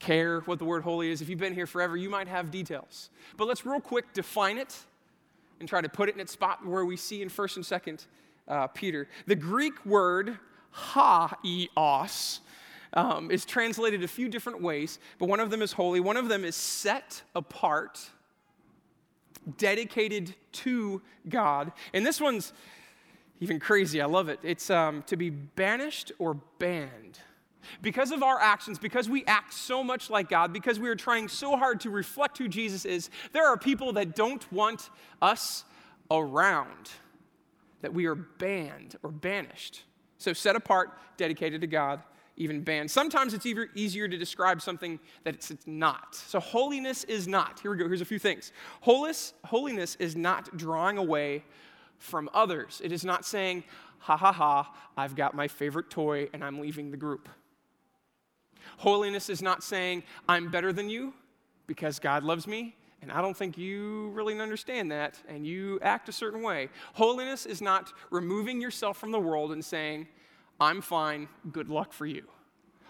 care 0.00 0.40
what 0.40 0.58
the 0.58 0.64
word 0.64 0.82
holy 0.82 1.10
is. 1.10 1.22
If 1.22 1.28
you've 1.28 1.38
been 1.38 1.54
here 1.54 1.66
forever, 1.66 1.96
you 1.96 2.10
might 2.10 2.28
have 2.28 2.50
details. 2.50 3.10
But 3.36 3.46
let's 3.46 3.64
real 3.64 3.80
quick 3.80 4.12
define 4.12 4.58
it 4.58 4.76
and 5.60 5.68
try 5.68 5.80
to 5.80 5.88
put 5.88 6.08
it 6.08 6.16
in 6.16 6.20
its 6.20 6.32
spot 6.32 6.66
where 6.66 6.84
we 6.84 6.96
see 6.96 7.22
in 7.22 7.28
1st 7.28 7.56
and 7.56 7.64
2nd 7.64 8.06
uh, 8.48 8.66
Peter. 8.68 9.08
The 9.26 9.36
Greek 9.36 9.84
word 9.86 10.38
hagios 10.92 12.40
um, 12.92 13.30
is 13.30 13.44
translated 13.44 14.02
a 14.02 14.08
few 14.08 14.28
different 14.28 14.60
ways, 14.60 14.98
but 15.18 15.28
one 15.28 15.40
of 15.40 15.50
them 15.50 15.62
is 15.62 15.72
holy, 15.72 16.00
one 16.00 16.16
of 16.16 16.28
them 16.28 16.44
is 16.44 16.56
set 16.56 17.22
apart 17.34 18.00
dedicated 19.56 20.34
to 20.52 21.02
God. 21.28 21.72
And 21.92 22.04
this 22.04 22.20
one's 22.20 22.52
even 23.40 23.60
crazy. 23.60 24.00
I 24.00 24.06
love 24.06 24.28
it. 24.28 24.40
It's 24.42 24.70
um, 24.70 25.02
to 25.06 25.16
be 25.16 25.30
banished 25.30 26.12
or 26.18 26.34
banned. 26.58 27.18
Because 27.80 28.10
of 28.10 28.22
our 28.22 28.38
actions, 28.40 28.78
because 28.78 29.08
we 29.08 29.24
act 29.24 29.54
so 29.54 29.82
much 29.82 30.10
like 30.10 30.28
God, 30.28 30.52
because 30.52 30.78
we 30.78 30.88
are 30.88 30.96
trying 30.96 31.28
so 31.28 31.56
hard 31.56 31.80
to 31.80 31.90
reflect 31.90 32.38
who 32.38 32.46
Jesus 32.46 32.84
is, 32.84 33.10
there 33.32 33.46
are 33.46 33.56
people 33.56 33.94
that 33.94 34.14
don't 34.14 34.50
want 34.52 34.90
us 35.22 35.64
around, 36.10 36.90
that 37.80 37.94
we 37.94 38.06
are 38.06 38.14
banned 38.14 38.96
or 39.02 39.10
banished. 39.10 39.84
So 40.18 40.32
set 40.32 40.56
apart, 40.56 40.98
dedicated 41.16 41.62
to 41.62 41.66
God, 41.66 42.02
even 42.36 42.62
banned. 42.62 42.90
Sometimes 42.90 43.32
it's 43.32 43.46
even 43.46 43.68
easier 43.74 44.08
to 44.08 44.16
describe 44.16 44.60
something 44.60 44.98
that 45.22 45.34
it's, 45.34 45.52
not. 45.66 46.14
So 46.14 46.40
holiness 46.40 47.04
is 47.04 47.28
not. 47.28 47.60
Here 47.60 47.70
we 47.70 47.76
go. 47.76 47.86
Here's 47.86 48.00
a 48.00 48.04
few 48.04 48.18
things. 48.18 48.52
Holiness, 48.80 49.34
holiness 49.44 49.96
is 50.00 50.16
not 50.16 50.56
drawing 50.56 50.98
away 50.98 51.44
from 51.98 52.28
others. 52.34 52.80
It 52.84 52.92
is 52.92 53.04
not 53.04 53.24
saying, 53.24 53.64
ha 53.98 54.16
ha 54.16 54.32
ha, 54.32 54.74
I've 54.96 55.14
got 55.14 55.34
my 55.34 55.48
favorite 55.48 55.90
toy 55.90 56.28
and 56.32 56.42
I'm 56.42 56.60
leaving 56.60 56.90
the 56.90 56.96
group. 56.96 57.28
Holiness 58.78 59.30
is 59.30 59.40
not 59.40 59.62
saying, 59.62 60.02
I'm 60.28 60.50
better 60.50 60.72
than 60.72 60.90
you 60.90 61.14
because 61.66 61.98
God 61.98 62.24
loves 62.24 62.46
me 62.46 62.74
and 63.04 63.12
I 63.12 63.20
don't 63.20 63.36
think 63.36 63.58
you 63.58 64.08
really 64.14 64.40
understand 64.40 64.90
that, 64.90 65.18
and 65.28 65.46
you 65.46 65.78
act 65.82 66.08
a 66.08 66.12
certain 66.12 66.40
way. 66.40 66.70
Holiness 66.94 67.44
is 67.44 67.60
not 67.60 67.92
removing 68.10 68.62
yourself 68.62 68.96
from 68.96 69.10
the 69.10 69.20
world 69.20 69.52
and 69.52 69.62
saying, 69.62 70.08
I'm 70.60 70.80
fine, 70.80 71.28
good 71.52 71.68
luck 71.68 71.92
for 71.92 72.06
you. 72.06 72.24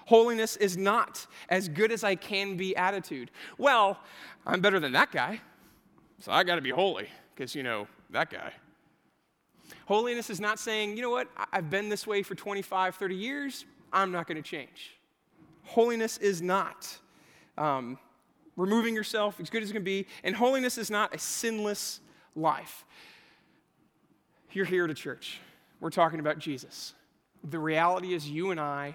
Holiness 0.07 0.57
is 0.57 0.77
not 0.77 1.27
as 1.49 1.69
good 1.69 1.91
as 1.91 2.05
I 2.05 2.15
can 2.15 2.57
be 2.57 2.77
attitude. 2.77 3.31
Well, 3.57 3.99
I'm 4.47 4.61
better 4.61 4.79
than 4.79 4.93
that 4.93 5.11
guy, 5.11 5.41
so 6.21 6.31
I 6.31 6.45
got 6.45 6.57
to 6.57 6.61
be 6.61 6.71
holy 6.71 7.09
because, 7.35 7.55
you 7.55 7.63
know, 7.63 7.87
that 8.11 8.31
guy. 8.31 8.53
Holiness 9.87 10.29
is 10.29 10.41
not 10.41 10.59
saying, 10.59 10.97
you 10.97 11.03
know 11.03 11.11
what, 11.11 11.29
I've 11.53 11.71
been 11.71 11.89
this 11.89 12.07
way 12.07 12.23
for 12.23 12.35
25, 12.35 12.97
30 12.97 13.15
years, 13.15 13.65
I'm 13.93 14.13
not 14.13 14.27
to 14.29 14.43
change. 14.43 14.97
Holiness 15.63 16.19
is 16.19 16.43
not 16.43 16.99
um, 17.57 17.99
removing 18.57 18.95
yourself 18.95 19.41
as 19.41 19.49
good 19.49 19.63
as 19.63 19.71
it 19.71 19.73
can 19.73 19.85
be, 19.85 20.07
and 20.23 20.37
holiness 20.37 20.77
is 20.77 20.91
not 20.91 21.15
a 21.15 21.19
sinless 21.19 22.01
life. 22.37 22.85
You're 24.53 24.67
here 24.67 24.87
to 24.87 24.95
church. 24.95 25.41
We're 25.81 25.91
talking 25.91 26.21
about 26.21 26.39
Jesus. 26.39 26.95
The 27.45 27.59
reality 27.59 28.15
is, 28.15 28.29
you 28.29 28.51
and 28.51 28.61
I 28.61 28.95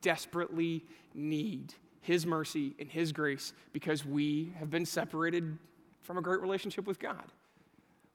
desperately 0.00 0.84
need 1.14 1.74
His 2.00 2.26
mercy 2.26 2.74
and 2.78 2.90
His 2.90 3.12
grace 3.12 3.52
because 3.72 4.04
we 4.04 4.52
have 4.58 4.70
been 4.70 4.86
separated 4.86 5.58
from 6.02 6.18
a 6.18 6.22
great 6.22 6.40
relationship 6.40 6.86
with 6.86 6.98
God. 6.98 7.32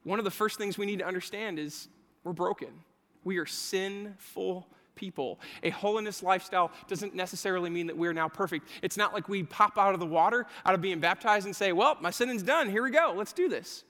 One 0.02 0.18
of 0.18 0.24
the 0.24 0.30
first 0.30 0.58
things 0.58 0.76
we 0.76 0.86
need 0.86 0.98
to 0.98 1.06
understand 1.06 1.58
is 1.58 1.88
we're 2.24 2.32
broken. 2.32 2.68
We 3.24 3.38
are 3.38 3.46
sinful 3.46 4.66
people. 4.94 5.38
A 5.62 5.70
holiness 5.70 6.22
lifestyle 6.22 6.72
doesn't 6.88 7.14
necessarily 7.14 7.70
mean 7.70 7.86
that 7.86 7.96
we're 7.96 8.12
now 8.12 8.28
perfect. 8.28 8.68
It's 8.82 8.96
not 8.96 9.12
like 9.12 9.28
we 9.28 9.42
pop 9.42 9.78
out 9.78 9.94
of 9.94 10.00
the 10.00 10.06
water, 10.06 10.46
out 10.64 10.74
of 10.74 10.80
being 10.80 11.00
baptized, 11.00 11.46
and 11.46 11.54
say, 11.54 11.72
Well, 11.72 11.96
my 12.00 12.10
sinning's 12.10 12.42
done. 12.42 12.70
Here 12.70 12.82
we 12.82 12.90
go. 12.90 13.14
Let's 13.16 13.32
do 13.32 13.48
this. 13.48 13.84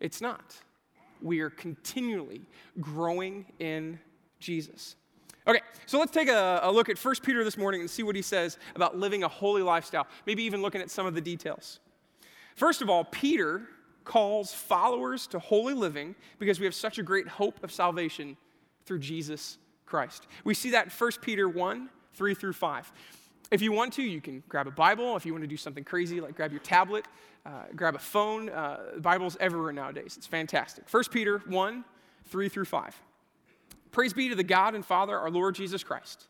It's 0.00 0.20
not. 0.20 0.56
We 1.22 1.40
are 1.40 1.50
continually 1.50 2.42
growing 2.80 3.46
in 3.58 4.00
Jesus. 4.40 4.96
Okay, 5.46 5.60
so 5.86 5.98
let's 5.98 6.12
take 6.12 6.28
a, 6.28 6.60
a, 6.62 6.70
look 6.70 6.88
at 6.88 6.96
1 6.98 7.14
Peter 7.22 7.42
this 7.42 7.58
morning 7.58 7.80
and 7.80 7.90
see 7.90 8.04
what 8.04 8.14
he 8.14 8.22
says 8.22 8.58
about 8.76 8.96
living 8.96 9.24
a 9.24 9.28
holy 9.28 9.62
lifestyle, 9.62 10.06
maybe 10.24 10.44
even 10.44 10.62
looking 10.62 10.80
at 10.80 10.90
some 10.90 11.04
of 11.04 11.14
the 11.14 11.20
details. 11.20 11.80
First 12.54 12.80
of 12.80 12.88
all, 12.88 13.04
Peter 13.04 13.62
calls 14.04 14.54
followers 14.54 15.26
to 15.28 15.38
holy 15.38 15.74
living 15.74 16.14
because 16.38 16.60
we 16.60 16.66
have 16.66 16.74
such 16.74 16.98
a 16.98 17.02
great 17.02 17.26
hope 17.26 17.62
of 17.64 17.72
salvation 17.72 18.36
through 18.84 19.00
Jesus 19.00 19.58
Christ. 19.84 20.26
We 20.44 20.54
see 20.54 20.70
that 20.70 20.86
in 20.86 20.90
1 20.90 21.10
Peter 21.20 21.48
1 21.48 21.88
3 22.14 22.34
through 22.34 22.52
5. 22.52 22.92
If 23.50 23.62
you 23.62 23.72
want 23.72 23.94
to, 23.94 24.02
you 24.02 24.20
can 24.20 24.42
grab 24.48 24.66
a 24.66 24.70
Bible. 24.70 25.16
If 25.16 25.26
you 25.26 25.32
want 25.32 25.44
to 25.44 25.48
do 25.48 25.56
something 25.56 25.82
crazy, 25.82 26.20
like 26.20 26.36
grab 26.36 26.52
your 26.52 26.60
tablet, 26.60 27.06
uh, 27.44 27.64
grab 27.74 27.94
a 27.94 27.98
phone. 27.98 28.48
Uh, 28.48 28.78
Bible's 28.98 29.36
everywhere 29.40 29.72
nowadays. 29.72 30.14
It's 30.16 30.26
fantastic. 30.26 30.84
1 30.90 31.04
Peter 31.10 31.42
1 31.46 31.84
3 32.26 32.48
through 32.48 32.64
5. 32.64 33.02
Praise 33.92 34.12
be 34.12 34.28
to 34.28 34.34
the 34.34 34.42
God 34.42 34.74
and 34.74 34.84
Father, 34.84 35.16
our 35.16 35.30
Lord 35.30 35.54
Jesus 35.54 35.84
Christ. 35.84 36.26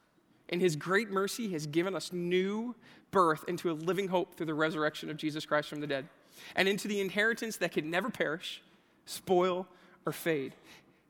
in 0.52 0.60
his 0.60 0.76
great 0.76 1.10
mercy, 1.10 1.50
has 1.50 1.66
given 1.66 1.96
us 1.96 2.12
new 2.12 2.76
birth 3.10 3.44
into 3.48 3.70
a 3.70 3.72
living 3.72 4.08
hope 4.08 4.34
through 4.34 4.46
the 4.46 4.54
resurrection 4.54 5.10
of 5.10 5.16
Jesus 5.16 5.46
Christ 5.46 5.68
from 5.68 5.80
the 5.80 5.86
dead, 5.86 6.06
and 6.54 6.68
into 6.68 6.86
the 6.86 7.00
inheritance 7.00 7.56
that 7.56 7.72
can 7.72 7.90
never 7.90 8.10
perish, 8.10 8.62
spoil, 9.06 9.66
or 10.06 10.12
fade. 10.12 10.54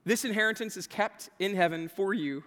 This 0.04 0.24
inheritance 0.24 0.76
is 0.76 0.86
kept 0.86 1.28
in 1.38 1.54
heaven 1.56 1.88
for 1.88 2.14
you, 2.14 2.44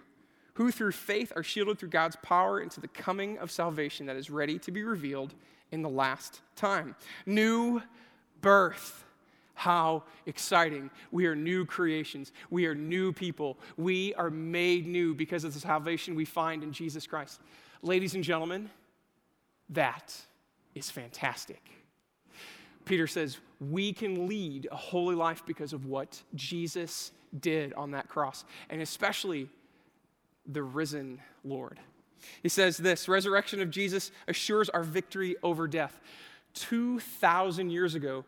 who 0.54 0.70
through 0.70 0.92
faith 0.92 1.32
are 1.36 1.42
shielded 1.42 1.78
through 1.78 1.90
God's 1.90 2.16
power 2.16 2.60
into 2.60 2.80
the 2.80 2.88
coming 2.88 3.38
of 3.38 3.50
salvation 3.50 4.06
that 4.06 4.16
is 4.16 4.30
ready 4.30 4.58
to 4.60 4.70
be 4.70 4.82
revealed 4.82 5.34
in 5.70 5.82
the 5.82 5.88
last 5.88 6.40
time. 6.54 6.96
New 7.26 7.82
birth. 8.40 9.04
How 9.56 10.04
exciting. 10.26 10.90
We 11.10 11.26
are 11.26 11.34
new 11.34 11.64
creations. 11.64 12.30
We 12.50 12.66
are 12.66 12.74
new 12.74 13.10
people. 13.10 13.58
We 13.78 14.12
are 14.14 14.28
made 14.28 14.86
new 14.86 15.14
because 15.14 15.44
of 15.44 15.54
the 15.54 15.60
salvation 15.60 16.14
we 16.14 16.26
find 16.26 16.62
in 16.62 16.72
Jesus 16.72 17.06
Christ. 17.06 17.40
Ladies 17.80 18.14
and 18.14 18.22
gentlemen, 18.22 18.68
that 19.70 20.14
is 20.74 20.90
fantastic. 20.90 21.62
Peter 22.84 23.06
says, 23.06 23.38
we 23.58 23.94
can 23.94 24.28
lead 24.28 24.68
a 24.70 24.76
holy 24.76 25.16
life 25.16 25.42
because 25.46 25.72
of 25.72 25.86
what 25.86 26.22
Jesus 26.34 27.12
did 27.40 27.72
on 27.72 27.92
that 27.92 28.08
cross, 28.08 28.44
and 28.68 28.82
especially 28.82 29.48
the 30.46 30.62
risen 30.62 31.18
Lord. 31.44 31.80
He 32.42 32.50
says 32.50 32.76
this 32.76 33.08
resurrection 33.08 33.62
of 33.62 33.70
Jesus 33.70 34.12
assures 34.28 34.68
our 34.68 34.82
victory 34.82 35.34
over 35.42 35.66
death. 35.66 35.98
2,000 36.54 37.70
years 37.70 37.94
ago, 37.94 38.24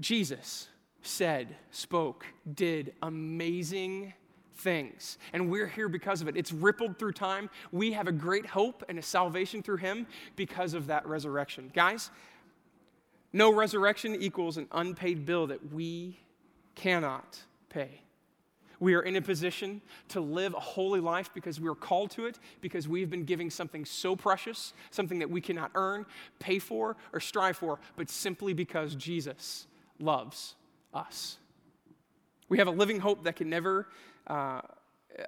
Jesus 0.00 0.68
said, 1.02 1.56
spoke, 1.70 2.26
did 2.54 2.94
amazing 3.02 4.14
things. 4.56 5.18
And 5.32 5.50
we're 5.50 5.66
here 5.66 5.88
because 5.88 6.20
of 6.20 6.28
it. 6.28 6.36
It's 6.36 6.52
rippled 6.52 6.98
through 6.98 7.12
time. 7.12 7.48
We 7.72 7.92
have 7.92 8.08
a 8.08 8.12
great 8.12 8.46
hope 8.46 8.84
and 8.88 8.98
a 8.98 9.02
salvation 9.02 9.62
through 9.62 9.78
him 9.78 10.06
because 10.36 10.74
of 10.74 10.86
that 10.88 11.06
resurrection. 11.06 11.70
Guys, 11.74 12.10
no 13.32 13.52
resurrection 13.52 14.14
equals 14.20 14.56
an 14.56 14.68
unpaid 14.72 15.24
bill 15.24 15.46
that 15.48 15.72
we 15.72 16.18
cannot 16.74 17.38
pay. 17.68 18.02
We 18.80 18.94
are 18.94 19.02
in 19.02 19.16
a 19.16 19.22
position 19.22 19.82
to 20.08 20.20
live 20.20 20.54
a 20.54 20.60
holy 20.60 21.00
life 21.00 21.30
because 21.34 21.60
we 21.60 21.68
are 21.68 21.74
called 21.74 22.10
to 22.12 22.24
it, 22.24 22.38
because 22.62 22.88
we've 22.88 23.10
been 23.10 23.24
giving 23.24 23.50
something 23.50 23.84
so 23.84 24.16
precious, 24.16 24.72
something 24.90 25.18
that 25.18 25.30
we 25.30 25.42
cannot 25.42 25.70
earn, 25.74 26.06
pay 26.38 26.58
for, 26.58 26.96
or 27.12 27.20
strive 27.20 27.58
for, 27.58 27.78
but 27.96 28.08
simply 28.08 28.54
because 28.54 28.94
Jesus 28.94 29.66
loves 30.00 30.54
us. 30.92 31.36
We 32.48 32.58
have 32.58 32.66
a 32.66 32.72
living 32.72 33.00
hope 33.00 33.24
that 33.24 33.36
can 33.36 33.48
never. 33.48 33.88
Uh, 34.26 34.60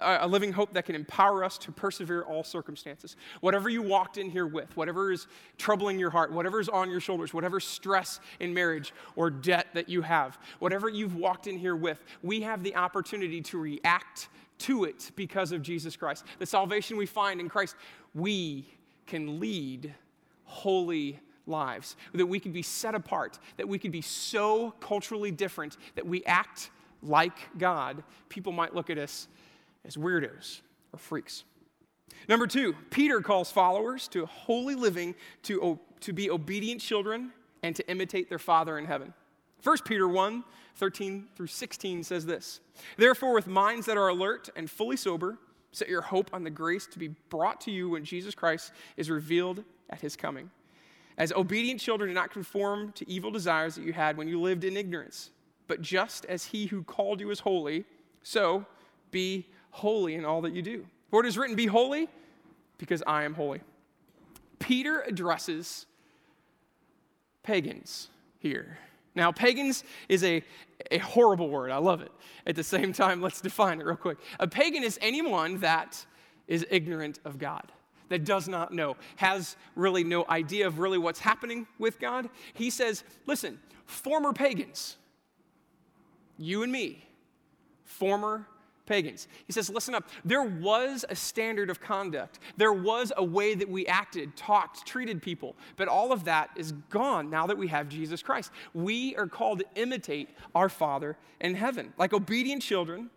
a 0.01 0.27
living 0.27 0.53
hope 0.53 0.73
that 0.73 0.87
can 0.87 0.95
empower 0.95 1.45
us 1.45 1.59
to 1.59 1.73
persevere 1.73 2.23
all 2.23 2.45
circumstances. 2.45 3.17
Whatever 3.41 3.69
you 3.69 3.83
walked 3.83 4.17
in 4.17 4.31
here 4.31 4.47
with, 4.47 4.75
whatever 4.77 5.13
is 5.13 5.27
troubling 5.59 5.99
your 5.99 6.09
heart, 6.09 6.33
whatever 6.33 6.61
is 6.61 6.69
on 6.69 6.91
your 6.91 7.01
shoulders, 7.01 7.35
whatever 7.35 7.61
stress 7.61 8.21
in 8.41 8.55
marriage 8.55 8.95
or 9.17 9.29
debt 9.29 9.67
that 9.75 9.89
you 9.89 10.01
have, 10.03 10.39
whatever 10.61 10.89
you've 10.89 11.17
walked 11.17 11.47
in 11.47 11.59
here 11.59 11.77
with, 11.77 12.03
we 12.23 12.41
have 12.41 12.63
the 12.63 12.75
opportunity 12.77 13.41
to 13.43 13.59
react 13.59 14.29
to 14.59 14.85
it 14.85 15.11
because 15.17 15.53
of 15.53 15.63
Jesus 15.63 15.97
Christ. 15.97 16.25
The 16.39 16.47
salvation 16.47 16.97
we 16.97 17.07
find 17.07 17.41
in 17.41 17.49
Christ, 17.49 17.75
we 18.15 18.67
can 19.07 19.41
lead 19.41 19.95
holy 20.45 21.19
lives, 21.47 21.97
that 22.15 22.27
we 22.27 22.41
can 22.41 22.53
be 22.53 22.63
set 22.63 22.95
apart, 22.95 23.39
that 23.57 23.69
we 23.69 23.79
can 23.79 23.91
be 23.91 24.01
so 24.01 24.73
culturally 24.81 25.31
different 25.31 25.77
that 25.95 26.07
we 26.07 26.25
act 26.25 26.71
like 27.03 27.57
God. 27.59 28.03
People 28.29 28.53
might 28.53 28.75
look 28.75 28.91
at 28.91 28.99
us 28.99 29.29
as 29.85 29.97
weirdos 29.97 30.61
or 30.93 30.99
freaks. 30.99 31.45
Number 32.29 32.47
two, 32.47 32.75
Peter 32.91 33.21
calls 33.21 33.51
followers 33.51 34.07
to 34.09 34.27
holy 34.27 34.75
living, 34.75 35.15
to, 35.45 35.79
to 36.01 36.13
be 36.13 36.31
obedient 36.31 36.81
children, 36.81 37.33
and 37.63 37.75
to 37.77 37.89
imitate 37.89 38.29
their 38.29 38.39
Father 38.39 38.79
in 38.79 38.85
heaven. 38.85 39.13
1 39.63 39.79
Peter 39.85 40.09
1 40.09 40.45
13 40.75 41.27
through 41.37 41.47
16 41.47 42.03
says 42.03 42.27
this 42.27 42.61
Therefore, 42.97 43.35
with 43.35 43.47
minds 43.47 43.87
that 43.87 43.97
are 43.97 44.09
alert 44.09 44.49
and 44.57 44.71
fully 44.71 44.97
sober, 44.97 45.39
set 45.71 45.89
your 45.89 46.01
hope 46.01 46.31
on 46.33 46.45
the 46.45 46.51
grace 46.51 46.87
to 46.87 46.99
be 46.99 47.09
brought 47.29 47.61
to 47.63 47.71
you 47.71 47.91
when 47.91 48.05
Jesus 48.05 48.35
Christ 48.35 48.73
is 48.97 49.11
revealed 49.11 49.65
at 49.91 50.01
his 50.01 50.17
coming. 50.17 50.51
As 51.23 51.31
obedient 51.31 51.79
children, 51.79 52.11
do 52.11 52.15
not 52.15 52.33
conform 52.33 52.91
to 52.95 53.09
evil 53.09 53.31
desires 53.31 53.77
that 53.77 53.85
you 53.85 53.93
had 53.93 54.17
when 54.17 54.27
you 54.27 54.41
lived 54.41 54.65
in 54.65 54.77
ignorance, 54.77 55.31
but 55.69 55.81
just 55.81 56.25
as 56.25 56.47
he 56.47 56.67
who 56.67 56.83
called 56.83 57.21
you 57.21 57.31
is 57.31 57.39
holy, 57.39 57.85
so 58.25 58.67
be 59.13 59.47
holy 59.71 60.17
in 60.17 60.25
all 60.25 60.41
that 60.41 60.53
you 60.53 60.63
do. 60.63 60.85
For 61.13 61.25
it 61.25 61.29
is 61.29 61.39
written, 61.39 61.55
Be 61.55 61.67
holy, 61.67 62.09
because 62.77 63.05
I 63.07 63.23
am 63.23 63.35
holy. 63.35 63.61
Peter 64.59 65.03
addresses 65.03 65.87
pagans 67.45 68.09
here. 68.41 68.77
Now, 69.15 69.31
pagans 69.31 69.85
is 70.09 70.25
a, 70.25 70.43
a 70.91 70.99
horrible 70.99 71.49
word. 71.49 71.71
I 71.71 71.79
love 71.79 72.01
it. 72.01 72.11
At 72.49 72.57
the 72.57 72.65
same 72.65 72.93
time, 72.93 73.23
let's 73.23 73.41
define 73.41 73.81
it 73.81 73.87
real 73.87 73.95
quick. 73.95 74.19
A 74.41 74.49
pagan 74.49 74.83
is 74.83 74.99
anyone 75.01 75.61
that 75.61 76.05
is 76.49 76.67
ignorant 76.69 77.21
of 77.25 77.39
God, 77.39 77.71
that 78.13 78.25
does 78.25 78.47
not 78.47 78.73
know, 78.73 78.95
has 79.17 79.57
really 79.75 80.05
no 80.05 80.27
idea 80.29 80.67
of 80.67 80.79
really 80.79 80.99
what's 80.99 81.21
happening 81.21 81.67
with 81.79 81.99
God. 81.99 82.29
He 82.53 82.69
says, 82.69 83.05
listen, 83.27 83.59
former 83.87 84.35
pagans, 84.35 84.99
you 86.37 86.63
and 86.63 86.71
me, 86.71 87.09
former 87.85 88.47
pagans. 88.85 89.29
He 89.47 89.53
says, 89.55 89.71
listen 89.71 89.95
up. 89.95 90.11
There 90.27 90.43
was 90.43 91.07
a 91.09 91.17
standard 91.17 91.71
of 91.71 91.81
conduct, 91.81 92.39
there 92.59 92.75
was 92.75 93.15
a 93.17 93.25
way 93.25 93.55
that 93.55 93.69
we 93.69 93.87
acted, 93.87 94.37
talked, 94.37 94.87
treated 94.87 95.23
people, 95.23 95.57
but 95.77 95.89
all 95.89 96.13
of 96.13 96.25
that 96.25 96.51
is 96.55 96.73
gone 96.91 97.31
now 97.31 97.47
that 97.47 97.57
we 97.57 97.69
have 97.69 97.89
Jesus 97.89 98.23
Christ. 98.23 98.51
We 98.75 99.17
are 99.17 99.27
called 99.27 99.61
to 99.61 99.67
imitate 99.75 100.29
our 100.55 100.69
Father 100.69 101.17
in 101.41 101.55
heaven. 101.55 101.95
Like 101.97 102.13
obedient 102.13 102.61
children, 102.61 103.09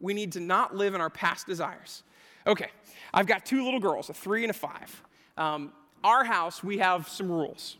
we 0.00 0.14
need 0.14 0.32
to 0.32 0.40
not 0.40 0.74
live 0.74 0.94
in 0.94 1.02
our 1.02 1.10
past 1.10 1.46
desires. 1.46 2.02
Okay, 2.46 2.68
I've 3.12 3.26
got 3.26 3.46
two 3.46 3.64
little 3.64 3.80
girls, 3.80 4.10
a 4.10 4.14
three 4.14 4.44
and 4.44 4.50
a 4.50 4.54
five. 4.54 5.02
Um, 5.36 5.72
our 6.02 6.24
house, 6.24 6.62
we 6.62 6.78
have 6.78 7.08
some 7.08 7.30
rules. 7.30 7.78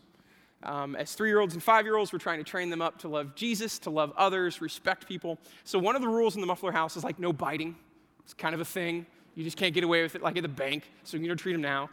Um, 0.63 0.97
as 0.97 1.13
three 1.13 1.29
year 1.29 1.41
olds 1.41 1.53
and 1.53 1.63
five 1.63 1.85
year 1.85 1.97
olds, 1.97 2.13
we're 2.13 2.19
trying 2.19 2.39
to 2.39 2.45
train 2.45 2.71
them 2.71 2.81
up 2.81 2.99
to 3.01 3.09
love 3.09 3.35
Jesus, 3.35 3.79
to 3.81 3.91
love 3.91 4.13
others, 4.17 4.63
respect 4.63 5.07
people. 5.07 5.39
So, 5.65 5.79
one 5.79 5.95
of 5.95 6.01
the 6.01 6.09
rules 6.09 6.35
in 6.35 6.41
the 6.41 6.47
muffler 6.47 6.73
house 6.73 6.97
is 6.97 7.05
like 7.05 7.19
no 7.19 7.33
biting. 7.33 7.77
It's 8.25 8.33
kind 8.33 8.55
of 8.55 8.61
a 8.63 8.65
thing. 8.65 9.05
You 9.35 9.45
just 9.45 9.59
can't 9.59 9.75
get 9.75 9.85
away 9.85 10.03
with 10.03 10.15
it 10.15 10.23
like 10.23 10.37
at 10.37 10.43
the 10.43 10.49
bank, 10.49 10.91
so 11.03 11.19
you 11.19 11.29
don't 11.29 11.37
treat 11.37 11.53
them 11.53 11.61
now. 11.61 11.91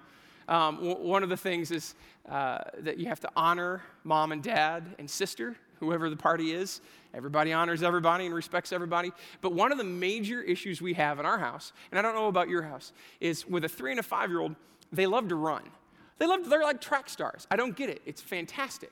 Um, 0.48 0.78
w- 0.78 0.98
one 0.98 1.24
of 1.24 1.30
the 1.30 1.38
things 1.38 1.72
is 1.72 1.96
uh, 2.30 2.60
that 2.80 2.98
you 2.98 3.08
have 3.08 3.20
to 3.22 3.30
honor 3.36 3.82
mom 4.06 4.32
and 4.32 4.42
dad 4.42 4.96
and 5.00 5.10
sister, 5.10 5.58
whoever 5.82 6.10
the 6.10 6.16
party 6.16 6.54
is. 6.54 6.80
Everybody 7.14 7.52
honors 7.52 7.84
everybody 7.84 8.26
and 8.26 8.34
respects 8.34 8.72
everybody. 8.72 9.12
But 9.42 9.54
one 9.54 9.72
of 9.72 9.78
the 9.78 9.84
major 9.84 10.42
issues 10.42 10.82
we 10.82 10.94
have 10.94 11.20
in 11.20 11.26
our 11.26 11.38
house, 11.38 11.74
and 11.92 12.00
I 12.00 12.02
don't 12.02 12.16
know 12.16 12.28
about 12.28 12.48
your 12.48 12.62
house, 12.62 12.94
is 13.20 13.46
with 13.46 13.66
a 13.66 13.70
three 13.70 13.92
and 13.92 14.00
a 14.00 14.04
five 14.04 14.30
year 14.30 14.40
old, 14.40 14.56
they 14.92 15.08
love 15.08 15.28
to 15.30 15.36
run. 15.36 15.64
They 16.20 16.28
love, 16.28 16.48
they're 16.48 16.64
like 16.64 16.80
track 16.80 17.10
stars. 17.10 17.48
I 17.50 17.56
don't 17.56 17.76
get 17.76 17.90
it. 17.90 18.02
It's 18.06 18.22
fantastic. 18.22 18.92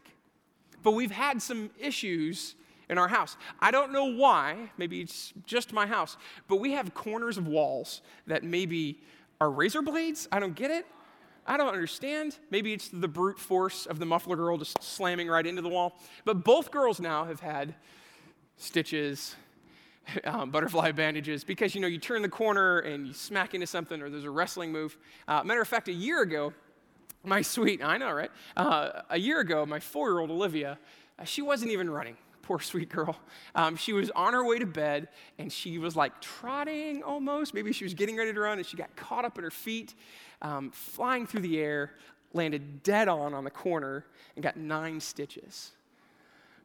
But 0.81 0.91
we've 0.91 1.11
had 1.11 1.41
some 1.41 1.69
issues 1.79 2.55
in 2.89 2.97
our 2.97 3.07
house. 3.07 3.37
I 3.59 3.71
don't 3.71 3.91
know 3.93 4.05
why, 4.05 4.71
maybe 4.77 5.01
it's 5.01 5.31
just 5.45 5.71
my 5.71 5.85
house, 5.85 6.17
but 6.47 6.57
we 6.57 6.71
have 6.73 6.93
corners 6.93 7.37
of 7.37 7.47
walls 7.47 8.01
that 8.25 8.43
maybe 8.43 8.99
are 9.39 9.51
razor 9.51 9.81
blades. 9.81 10.27
I 10.31 10.39
don't 10.39 10.55
get 10.55 10.71
it. 10.71 10.85
I 11.49 11.57
don't 11.57 11.73
understand. 11.73 12.37
Maybe 12.51 12.73
it's 12.73 12.89
the 12.89 13.07
brute 13.07 13.39
force 13.39 13.87
of 13.87 13.97
the 13.97 14.05
muffler 14.05 14.35
girl 14.35 14.59
just 14.59 14.83
slamming 14.83 15.27
right 15.27 15.45
into 15.45 15.63
the 15.63 15.67
wall. 15.67 15.97
But 16.23 16.43
both 16.43 16.69
girls 16.69 16.99
now 16.99 17.25
have 17.25 17.39
had 17.39 17.73
stitches, 18.57 19.35
um, 20.25 20.51
butterfly 20.51 20.91
bandages, 20.91 21.43
because 21.43 21.73
you 21.73 21.81
know 21.81 21.87
you 21.87 21.97
turn 21.97 22.21
the 22.21 22.29
corner 22.29 22.79
and 22.79 23.07
you 23.07 23.13
smack 23.15 23.55
into 23.55 23.65
something, 23.65 23.99
or 23.99 24.11
there's 24.11 24.25
a 24.25 24.29
wrestling 24.29 24.71
move. 24.71 24.95
Uh, 25.27 25.43
matter 25.43 25.59
of 25.59 25.67
fact, 25.67 25.87
a 25.87 25.91
year 25.91 26.21
ago, 26.21 26.53
my 27.23 27.41
sweet, 27.41 27.83
I 27.83 27.97
know, 27.97 28.11
right? 28.11 28.31
Uh, 28.55 29.01
a 29.09 29.17
year 29.17 29.39
ago, 29.39 29.65
my 29.65 29.79
four 29.79 30.09
year 30.09 30.19
old 30.19 30.29
Olivia, 30.29 30.77
uh, 31.17 31.23
she 31.23 31.41
wasn't 31.41 31.71
even 31.71 31.89
running. 31.89 32.15
Poor 32.49 32.59
sweet 32.59 32.89
girl. 32.89 33.15
Um, 33.53 33.75
she 33.75 33.93
was 33.93 34.09
on 34.15 34.33
her 34.33 34.43
way 34.43 34.57
to 34.57 34.65
bed 34.65 35.09
and 35.37 35.53
she 35.53 35.77
was 35.77 35.95
like 35.95 36.19
trotting 36.19 37.03
almost. 37.03 37.53
Maybe 37.53 37.71
she 37.71 37.83
was 37.83 37.93
getting 37.93 38.17
ready 38.17 38.33
to 38.33 38.39
run 38.39 38.57
and 38.57 38.65
she 38.65 38.75
got 38.75 38.95
caught 38.95 39.23
up 39.23 39.37
in 39.37 39.43
her 39.43 39.51
feet, 39.51 39.93
um, 40.41 40.71
flying 40.71 41.27
through 41.27 41.41
the 41.41 41.59
air, 41.59 41.91
landed 42.33 42.81
dead 42.81 43.07
on 43.07 43.35
on 43.35 43.43
the 43.43 43.51
corner, 43.51 44.03
and 44.35 44.41
got 44.41 44.57
nine 44.57 44.99
stitches. 44.99 45.73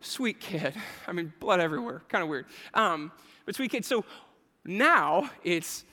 Sweet 0.01 0.41
kid. 0.41 0.73
I 1.07 1.13
mean, 1.13 1.35
blood 1.39 1.61
everywhere. 1.61 2.01
Kind 2.09 2.23
of 2.23 2.31
weird. 2.31 2.47
Um, 2.73 3.13
but 3.45 3.55
sweet 3.55 3.71
kid. 3.71 3.85
So 3.85 4.07
now 4.65 5.29
it's 5.43 5.85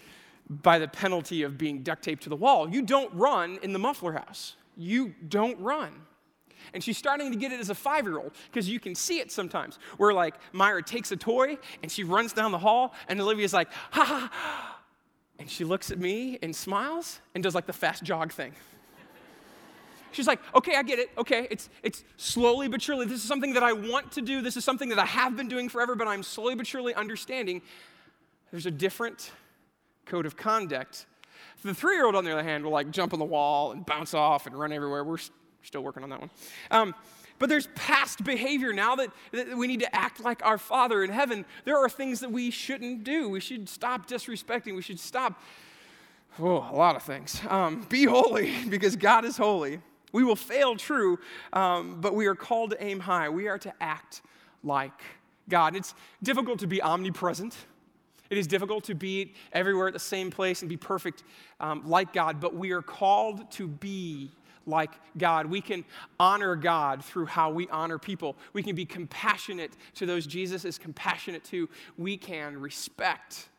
by 0.50 0.80
the 0.80 0.88
penalty 0.88 1.44
of 1.44 1.58
being 1.58 1.84
duct 1.84 2.02
taped 2.02 2.24
to 2.24 2.30
the 2.30 2.38
wall. 2.38 2.70
You 2.70 2.82
don't 2.82 3.14
run 3.14 3.60
in 3.62 3.74
the 3.74 3.80
muffler 3.80 4.14
house. 4.14 4.56
You 4.78 5.14
don't 5.28 5.60
run. 5.60 5.92
And 6.74 6.84
she's 6.84 6.98
starting 6.98 7.32
to 7.32 7.38
get 7.38 7.52
it 7.52 7.60
as 7.60 7.70
a 7.70 7.76
five 7.76 8.06
year 8.06 8.18
old 8.18 8.32
because 8.52 8.70
you 8.70 8.80
can 8.80 8.96
see 8.96 9.20
it 9.20 9.32
sometimes 9.32 9.80
where, 9.98 10.14
like, 10.14 10.36
Myra 10.54 10.84
takes 10.84 11.12
a 11.12 11.18
toy 11.18 11.58
and 11.82 11.92
she 11.92 12.04
runs 12.04 12.34
down 12.34 12.52
the 12.52 12.60
hall, 12.60 12.94
and 13.08 13.20
Olivia's 13.20 13.54
like, 13.54 13.72
ha 13.92 14.04
ha, 14.04 14.80
And 15.40 15.50
she 15.50 15.64
looks 15.64 15.90
at 15.90 16.00
me 16.00 16.38
and 16.44 16.56
smiles 16.56 17.20
and 17.34 17.44
does 17.44 17.56
like 17.56 17.66
the 17.66 17.74
fast 17.74 18.04
jog 18.04 18.32
thing. 18.32 18.54
She's 20.12 20.28
like, 20.28 20.40
okay, 20.54 20.76
I 20.76 20.84
get 20.84 21.00
it. 21.00 21.10
Okay, 21.18 21.48
it's, 21.50 21.70
it's 21.84 22.04
slowly 22.18 22.68
but 22.68 22.82
surely. 22.82 23.06
This 23.06 23.22
is 23.22 23.28
something 23.28 23.54
that 23.54 23.64
I 23.64 23.74
want 23.74 24.12
to 24.14 24.22
do. 24.22 24.42
This 24.42 24.58
is 24.58 24.66
something 24.66 24.90
that 24.90 25.00
I 25.00 25.06
have 25.06 25.38
been 25.38 25.48
doing 25.48 25.70
forever, 25.70 25.96
but 25.96 26.08
I'm 26.08 26.22
slowly 26.22 26.54
but 26.54 26.68
surely 26.68 26.94
understanding 26.94 27.62
there's 28.52 28.66
a 28.66 28.72
different 28.72 29.32
code 30.06 30.26
of 30.26 30.36
conduct. 30.36 31.06
The 31.64 31.74
three 31.74 31.96
year 31.96 32.06
old, 32.06 32.16
on 32.16 32.26
the 32.26 32.32
other 32.32 32.44
hand, 32.44 32.64
will 32.64 32.72
like 32.72 32.92
jump 32.92 33.14
on 33.14 33.20
the 33.20 33.26
wall 33.26 33.72
and 33.72 33.86
bounce 33.86 34.14
off 34.14 34.48
and 34.48 34.60
run 34.60 34.72
everywhere. 34.72 35.04
We're 35.04 35.18
still 35.64 35.82
working 35.82 36.04
on 36.04 36.10
that 36.10 36.20
one. 36.20 36.30
Um, 36.70 36.96
but 37.40 37.50
there's 37.50 37.68
past 37.74 38.24
behavior 38.24 38.72
now 38.72 38.96
that, 38.98 39.10
that, 39.32 39.58
we 39.58 39.66
need 39.66 39.80
to 39.80 39.96
act 39.96 40.24
like 40.24 40.46
our 40.46 40.60
Father 40.60 41.04
in 41.04 41.10
heaven. 41.10 41.44
There 41.66 41.76
are 41.76 41.90
things 41.90 42.20
that 42.20 42.32
we 42.32 42.52
shouldn't 42.52 43.04
do. 43.04 43.30
We 43.30 43.40
should 43.40 43.68
stop 43.68 44.08
disrespecting. 44.08 44.76
We 44.76 44.84
should 44.84 45.00
stop, 45.00 45.42
oh, 46.40 46.70
a 46.72 46.76
lot 46.76 46.96
of 46.96 47.02
things. 47.02 47.42
Um, 47.50 47.86
be 47.90 48.06
holy 48.06 48.54
because 48.70 48.96
God 48.96 49.26
is 49.26 49.38
holy. 49.38 49.80
We 50.12 50.24
will 50.24 50.36
fail, 50.36 50.76
true, 50.76 51.18
um, 51.52 52.00
but 52.00 52.14
we 52.14 52.28
are 52.28 52.36
called 52.36 52.72
to 52.72 52.84
aim 52.84 53.00
high. 53.00 53.30
We 53.30 53.48
are 53.48 53.58
to 53.58 53.74
act 53.82 54.22
like 54.64 55.02
God. 55.50 55.76
It's 55.76 55.96
difficult 56.22 56.60
to 56.60 56.68
be 56.68 56.80
omnipresent. 56.80 57.56
It 58.30 58.38
is 58.38 58.46
difficult 58.48 58.84
to 58.86 58.94
be 58.94 59.34
everywhere 59.52 59.88
at 59.88 59.94
the 59.94 60.00
same 60.00 60.32
place 60.32 60.62
and 60.62 60.70
be 60.70 60.78
perfect 60.78 61.24
um, 61.60 61.88
like 61.88 62.14
God, 62.14 62.40
but 62.40 62.54
we 62.54 62.72
are 62.72 62.82
called 62.82 63.50
to 63.54 63.68
be 63.68 64.32
like 64.66 64.92
God. 65.18 65.48
We 65.48 65.62
can 65.62 65.84
honor 66.20 66.56
God 66.56 67.04
through 67.04 67.26
how 67.26 67.50
we 67.50 67.68
honor 67.70 67.98
people. 67.98 68.36
We 68.54 68.64
can 68.64 68.76
be 68.76 68.86
compassionate 68.86 69.72
to 69.96 70.06
those 70.06 70.28
Jesus 70.28 70.66
is 70.66 70.78
compassionate 70.78 71.44
to. 71.46 71.68
We 71.98 72.18
can 72.18 72.60
respect, 72.60 73.50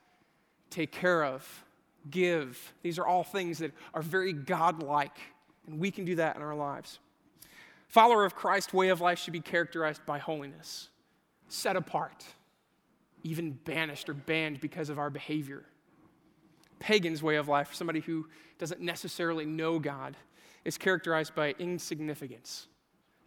take 0.70 0.92
care 0.92 1.24
of, 1.24 1.64
give. 2.10 2.72
These 2.82 2.98
are 2.98 3.06
all 3.06 3.24
things 3.24 3.58
that 3.58 3.72
are 3.94 4.02
very 4.02 4.32
God-like 4.32 5.18
and 5.66 5.78
we 5.78 5.90
can 5.90 6.04
do 6.04 6.16
that 6.16 6.36
in 6.36 6.42
our 6.42 6.54
lives. 6.54 6.98
Follower 7.88 8.24
of 8.24 8.34
Christ 8.34 8.72
way 8.72 8.88
of 8.88 9.00
life 9.00 9.18
should 9.18 9.32
be 9.32 9.40
characterized 9.40 10.04
by 10.06 10.18
holiness, 10.18 10.88
set 11.48 11.76
apart, 11.76 12.24
even 13.22 13.52
banished 13.64 14.08
or 14.08 14.14
banned 14.14 14.60
because 14.60 14.88
of 14.88 14.98
our 14.98 15.10
behavior. 15.10 15.64
Pagan's 16.78 17.22
way 17.22 17.36
of 17.36 17.48
life, 17.48 17.74
somebody 17.74 18.00
who 18.00 18.26
doesn't 18.58 18.80
necessarily 18.80 19.44
know 19.44 19.78
God, 19.78 20.16
is 20.64 20.78
characterized 20.78 21.34
by 21.34 21.54
insignificance, 21.58 22.68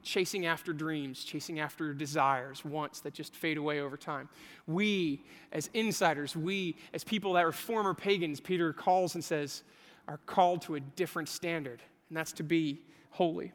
chasing 0.04 0.46
after 0.46 0.74
dreams, 0.74 1.24
chasing 1.24 1.60
after 1.60 1.94
desires, 1.94 2.64
wants 2.64 3.02
that 3.02 3.14
just 3.14 3.36
fade 3.36 3.58
away 3.58 3.82
over 3.82 3.98
time. 3.98 4.30
We, 4.68 5.24
as 5.52 5.70
insiders, 5.74 6.36
we, 6.36 6.76
as 6.94 7.04
people 7.04 7.34
that 7.34 7.46
are 7.46 7.52
former 7.52 7.94
pagans, 7.94 8.40
Peter 8.40 8.72
calls 8.74 9.16
and 9.16 9.24
says, 9.24 9.64
are 10.08 10.20
called 10.26 10.62
to 10.64 10.76
a 10.76 10.80
different 10.80 11.30
standard 11.30 11.82
and 12.10 12.18
that's 12.18 12.32
to 12.34 12.44
be 12.44 12.82
holy. 13.12 13.52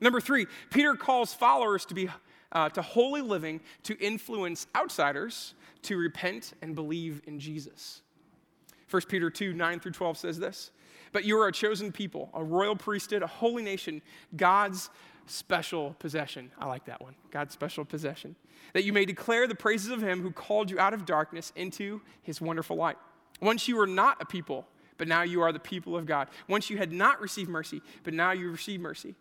Number 0.00 0.20
three, 0.20 0.46
Peter 0.70 0.94
calls 0.94 1.34
followers 1.34 1.84
to 1.86 1.94
be 1.94 2.08
uh, 2.52 2.68
to 2.70 2.82
holy 2.82 3.20
living 3.20 3.60
to 3.84 3.96
influence 3.98 4.66
outsiders 4.74 5.54
to 5.82 5.96
repent 5.96 6.54
and 6.62 6.74
believe 6.74 7.22
in 7.26 7.38
Jesus. 7.38 8.02
1 8.90 9.02
Peter 9.08 9.30
2 9.30 9.52
9 9.52 9.80
through 9.80 9.92
12 9.92 10.18
says 10.18 10.38
this 10.38 10.72
But 11.12 11.24
you 11.24 11.38
are 11.40 11.48
a 11.48 11.52
chosen 11.52 11.92
people, 11.92 12.30
a 12.34 12.42
royal 12.42 12.76
priesthood, 12.76 13.22
a 13.22 13.26
holy 13.26 13.62
nation, 13.62 14.02
God's 14.36 14.90
special 15.26 15.94
possession. 15.98 16.50
I 16.58 16.66
like 16.66 16.84
that 16.86 17.00
one. 17.00 17.14
God's 17.30 17.52
special 17.52 17.84
possession. 17.84 18.36
That 18.72 18.84
you 18.84 18.92
may 18.92 19.04
declare 19.04 19.46
the 19.46 19.54
praises 19.54 19.90
of 19.90 20.02
him 20.02 20.22
who 20.22 20.30
called 20.30 20.70
you 20.70 20.78
out 20.78 20.94
of 20.94 21.06
darkness 21.06 21.52
into 21.56 22.00
his 22.22 22.40
wonderful 22.40 22.76
light. 22.76 22.96
Once 23.40 23.68
you 23.68 23.76
were 23.76 23.86
not 23.86 24.20
a 24.20 24.24
people, 24.24 24.66
but 24.98 25.08
now 25.08 25.22
you 25.22 25.40
are 25.40 25.52
the 25.52 25.58
people 25.58 25.96
of 25.96 26.06
God. 26.06 26.28
Once 26.48 26.68
you 26.68 26.78
had 26.78 26.92
not 26.92 27.20
received 27.20 27.48
mercy, 27.48 27.80
but 28.04 28.12
now 28.12 28.32
you 28.32 28.50
receive 28.50 28.80
mercy. 28.80 29.14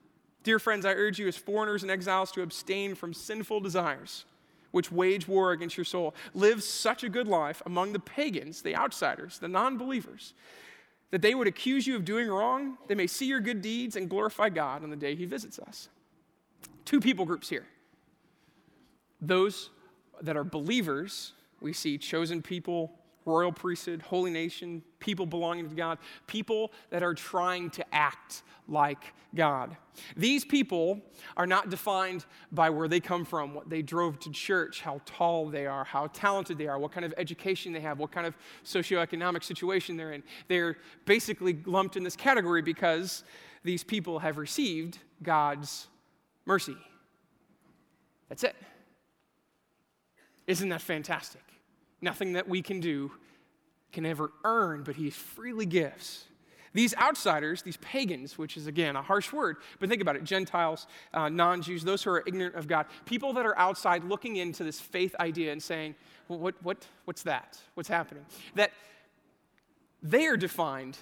Dear 0.44 0.60
friends, 0.60 0.86
I 0.86 0.94
urge 0.94 1.20
you 1.20 1.28
as 1.28 1.38
foreigners 1.38 1.84
and 1.84 1.92
exiles 1.92 2.32
to 2.32 2.42
abstain 2.42 2.96
from 2.96 3.14
sinful 3.14 3.62
desires 3.62 4.26
which 4.72 4.92
wage 4.92 5.28
war 5.28 5.52
against 5.52 5.78
your 5.78 5.86
soul. 5.86 6.16
Live 6.34 6.64
such 6.64 7.04
a 7.04 7.10
good 7.10 7.28
life 7.28 7.62
among 7.66 7.94
the 7.94 8.00
pagans, 8.00 8.62
the 8.62 8.76
outsiders, 8.76 9.40
the 9.40 9.48
non 9.48 9.78
believers, 9.78 10.34
that 11.12 11.22
they 11.22 11.34
would 11.34 11.48
accuse 11.48 11.88
you 11.88 11.96
of 11.96 12.06
doing 12.06 12.28
wrong. 12.28 12.78
They 12.88 12.96
may 12.96 13.08
see 13.08 13.26
your 13.26 13.40
good 13.40 13.62
deeds 13.62 13.96
and 13.96 14.10
glorify 14.10 14.50
God 14.50 14.84
on 14.84 14.90
the 14.90 14.96
day 14.96 15.16
He 15.16 15.26
visits 15.26 15.60
us. 15.60 15.90
Two 16.86 17.00
people 17.00 17.26
groups 17.26 17.50
here 17.50 17.66
those 19.22 19.70
that 20.22 20.38
are 20.38 20.44
believers, 20.44 21.34
we 21.62 21.74
see 21.74 21.98
chosen 21.98 22.42
people 22.42 22.94
royal 23.26 23.52
priesthood, 23.52 24.02
holy 24.02 24.32
nation, 24.32 24.82
people 25.00 25.26
belonging 25.26 25.70
to 25.70 25.76
God, 25.76 25.98
people 26.28 26.72
that 26.90 27.04
are 27.04 27.14
trying 27.14 27.70
to 27.72 27.86
act 27.94 28.44
like 28.68 29.14
God. 29.36 29.76
These 30.16 30.46
people 30.46 31.02
are 31.36 31.48
not 31.48 31.70
defined 31.70 32.26
by 32.52 32.70
where 32.70 32.88
they 32.88 33.00
come 33.00 33.26
from, 33.26 33.54
what 33.54 33.70
they 33.70 33.82
drove 33.82 34.20
to 34.20 34.32
church, 34.32 34.82
how 34.82 35.02
tall 35.06 35.48
they 35.48 35.66
are, 35.66 35.84
how 35.84 36.08
talented 36.08 36.58
they 36.58 36.68
are, 36.68 36.80
what 36.80 36.92
kind 36.92 37.06
of 37.06 37.14
education 37.18 37.74
they 37.74 37.82
have, 37.82 38.00
what 38.00 38.12
kind 38.12 38.26
of 38.26 38.38
socioeconomic 38.64 39.44
situation 39.44 39.98
they're 39.98 40.14
in. 40.14 40.24
They're 40.48 40.78
basically 41.06 41.60
lumped 41.66 41.98
in 41.98 42.04
this 42.04 42.16
category 42.16 42.62
because 42.62 43.24
these 43.64 43.84
people 43.84 44.20
have 44.20 44.38
received 44.38 45.00
God's 45.22 45.88
mercy. 46.46 46.78
That's 48.30 48.44
it. 48.44 48.56
Isn't 50.48 50.70
that 50.70 50.82
fantastic? 50.82 51.42
Nothing 52.02 52.34
that 52.34 52.48
we 52.48 52.62
can 52.62 52.80
do 52.80 53.12
can 53.92 54.06
ever 54.06 54.32
earn, 54.44 54.84
but 54.84 54.96
he 54.96 55.10
freely 55.10 55.66
gives. 55.66 56.26
These 56.74 56.96
outsiders, 56.98 57.64
these 57.64 57.78
pagans, 57.78 58.38
which 58.38 58.56
is 58.56 58.68
again 58.68 58.96
a 58.96 59.02
harsh 59.02 59.34
word, 59.34 59.58
but 59.80 59.90
think 59.90 60.02
about 60.02 60.16
it 60.16 60.24
Gentiles, 60.24 60.86
uh, 61.14 61.28
non 61.28 61.62
Jews, 61.62 61.84
those 61.84 62.04
who 62.04 62.12
are 62.12 62.24
ignorant 62.28 62.56
of 62.56 62.68
God, 62.68 62.86
people 63.06 63.34
that 63.34 63.46
are 63.46 63.58
outside 63.58 64.04
looking 64.04 64.36
into 64.36 64.64
this 64.64 64.80
faith 64.80 65.16
idea 65.20 65.52
and 65.52 65.62
saying, 65.62 65.96
well, 66.28 66.40
what, 66.40 66.56
what, 66.62 66.86
What's 67.06 67.24
that? 67.24 67.60
What's 67.74 67.90
happening? 67.90 68.26
That 68.56 68.72
they 70.04 70.28
are 70.28 70.38
defined 70.38 71.00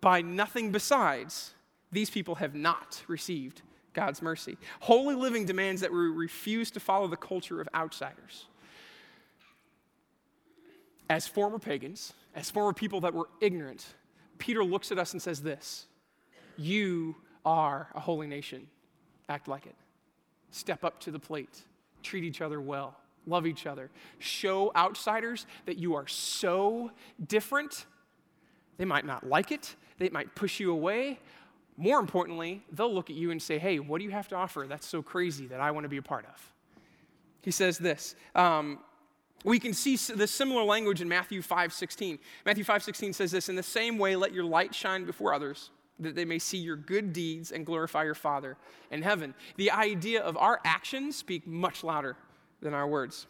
by 0.00 0.22
nothing 0.22 0.70
besides 0.70 1.54
these 1.90 2.08
people 2.08 2.36
have 2.36 2.54
not 2.54 3.02
received 3.08 3.62
God's 3.92 4.22
mercy. 4.22 4.56
Holy 4.80 5.14
living 5.14 5.44
demands 5.44 5.80
that 5.82 5.90
we 5.90 5.98
refuse 5.98 6.70
to 6.70 6.80
follow 6.80 7.08
the 7.08 7.16
culture 7.16 7.60
of 7.60 7.68
outsiders 7.74 8.46
as 11.12 11.28
former 11.28 11.58
pagans, 11.58 12.14
as 12.34 12.50
former 12.50 12.72
people 12.72 13.02
that 13.02 13.12
were 13.12 13.28
ignorant, 13.42 13.84
Peter 14.38 14.64
looks 14.64 14.90
at 14.90 14.98
us 14.98 15.12
and 15.12 15.20
says 15.20 15.42
this 15.42 15.86
You 16.56 17.16
are 17.44 17.88
a 17.94 18.00
holy 18.00 18.26
nation. 18.26 18.66
Act 19.28 19.46
like 19.46 19.66
it. 19.66 19.74
Step 20.50 20.84
up 20.84 21.00
to 21.00 21.10
the 21.10 21.18
plate. 21.18 21.60
Treat 22.02 22.24
each 22.24 22.40
other 22.40 22.62
well. 22.62 22.96
Love 23.26 23.46
each 23.46 23.66
other. 23.66 23.90
Show 24.20 24.72
outsiders 24.74 25.46
that 25.66 25.76
you 25.76 25.94
are 25.94 26.06
so 26.06 26.90
different. 27.28 27.84
They 28.78 28.86
might 28.86 29.04
not 29.04 29.28
like 29.28 29.52
it, 29.52 29.76
they 29.98 30.08
might 30.08 30.34
push 30.34 30.60
you 30.60 30.72
away. 30.72 31.20
More 31.76 32.00
importantly, 32.00 32.62
they'll 32.72 32.92
look 32.92 33.10
at 33.10 33.16
you 33.16 33.30
and 33.32 33.40
say, 33.40 33.58
Hey, 33.58 33.78
what 33.80 33.98
do 33.98 34.04
you 34.04 34.10
have 34.12 34.28
to 34.28 34.34
offer 34.34 34.64
that's 34.66 34.86
so 34.86 35.02
crazy 35.02 35.46
that 35.48 35.60
I 35.60 35.72
want 35.72 35.84
to 35.84 35.90
be 35.90 35.98
a 35.98 36.02
part 36.02 36.24
of? 36.24 36.52
He 37.42 37.50
says 37.50 37.76
this 37.76 38.14
um, 38.34 38.78
we 39.44 39.58
can 39.58 39.74
see 39.74 39.96
the 39.96 40.26
similar 40.26 40.62
language 40.62 41.00
in 41.00 41.08
Matthew 41.08 41.42
5 41.42 41.72
16. 41.72 42.18
Matthew 42.46 42.64
5 42.64 42.82
16 42.82 43.12
says 43.12 43.30
this 43.30 43.48
In 43.48 43.56
the 43.56 43.62
same 43.62 43.98
way, 43.98 44.16
let 44.16 44.32
your 44.32 44.44
light 44.44 44.74
shine 44.74 45.04
before 45.04 45.34
others, 45.34 45.70
that 45.98 46.14
they 46.14 46.24
may 46.24 46.38
see 46.38 46.58
your 46.58 46.76
good 46.76 47.12
deeds 47.12 47.52
and 47.52 47.66
glorify 47.66 48.04
your 48.04 48.14
Father 48.14 48.56
in 48.90 49.02
heaven. 49.02 49.34
The 49.56 49.70
idea 49.70 50.22
of 50.22 50.36
our 50.36 50.60
actions 50.64 51.16
speak 51.16 51.46
much 51.46 51.82
louder 51.84 52.16
than 52.60 52.74
our 52.74 52.86
words. 52.86 53.26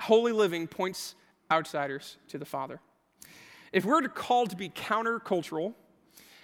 Holy 0.00 0.32
living 0.32 0.66
points 0.66 1.14
outsiders 1.50 2.18
to 2.28 2.38
the 2.38 2.44
Father. 2.44 2.80
If 3.72 3.84
we're 3.84 4.02
called 4.02 4.50
to 4.50 4.56
be 4.56 4.68
countercultural, 4.68 5.74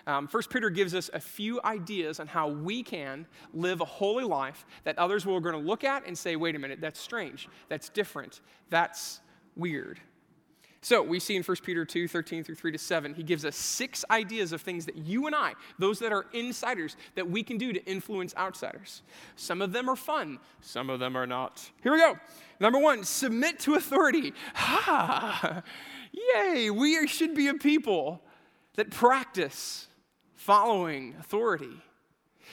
um, 0.07 0.27
First 0.27 0.51
Peter 0.51 0.71
gives 0.71 0.95
us 0.95 1.11
a 1.13 1.21
few 1.21 1.61
ideas 1.65 2.21
on 2.21 2.27
how 2.27 2.49
we 2.49 2.83
can 2.83 3.27
live 3.55 3.81
a 3.81 3.85
holy 3.85 4.25
life 4.25 4.67
that 4.85 4.99
others 4.99 5.25
will 5.25 5.41
going 5.41 5.55
to 5.55 5.61
look 5.61 5.85
at 5.85 6.07
and 6.07 6.17
say, 6.17 6.37
wait 6.37 6.55
a 6.55 6.59
minute, 6.59 6.81
that's 6.81 7.01
strange, 7.01 7.49
that's 7.69 7.89
different, 7.89 8.41
that's 8.71 9.21
weird. 9.57 10.01
So 10.85 11.01
we 11.01 11.21
see 11.21 11.37
in 11.37 11.45
1 11.45 11.57
Peter 11.63 11.85
2, 11.85 12.09
13 12.09 12.43
through 12.43 12.57
3 12.57 12.73
to 12.73 12.79
7, 12.79 13.15
he 13.15 13.23
gives 13.23 13.45
us 13.45 13.55
six 13.55 14.05
ideas 14.11 14.53
of 14.53 14.63
things 14.63 14.85
that 14.87 14.97
you 14.97 15.29
and 15.29 15.35
I, 15.35 15.55
those 15.79 16.01
that 16.01 16.11
are 16.11 16.27
insiders, 16.33 16.97
that 17.15 17.31
we 17.31 17.45
can 17.45 17.57
do 17.57 17.73
to 17.73 17.85
influence 17.85 18.35
outsiders. 18.37 19.03
Some 19.37 19.63
of 19.63 19.73
them 19.73 19.89
are 19.89 19.95
fun, 19.95 20.41
some 20.61 20.91
of 20.91 20.99
them 20.99 21.17
are 21.17 21.27
not. 21.27 21.71
Here 21.85 21.93
we 21.93 21.99
go. 21.99 22.19
Number 22.59 22.81
one, 22.81 23.05
submit 23.05 23.61
to 23.61 23.77
authority. 23.77 24.35
Ha! 24.55 25.63
Yay! 26.13 26.69
We 26.69 27.07
should 27.07 27.35
be 27.35 27.47
a 27.49 27.55
people 27.55 28.21
that 28.75 28.91
practice 28.91 29.89
following 30.45 31.15
authority. 31.21 31.81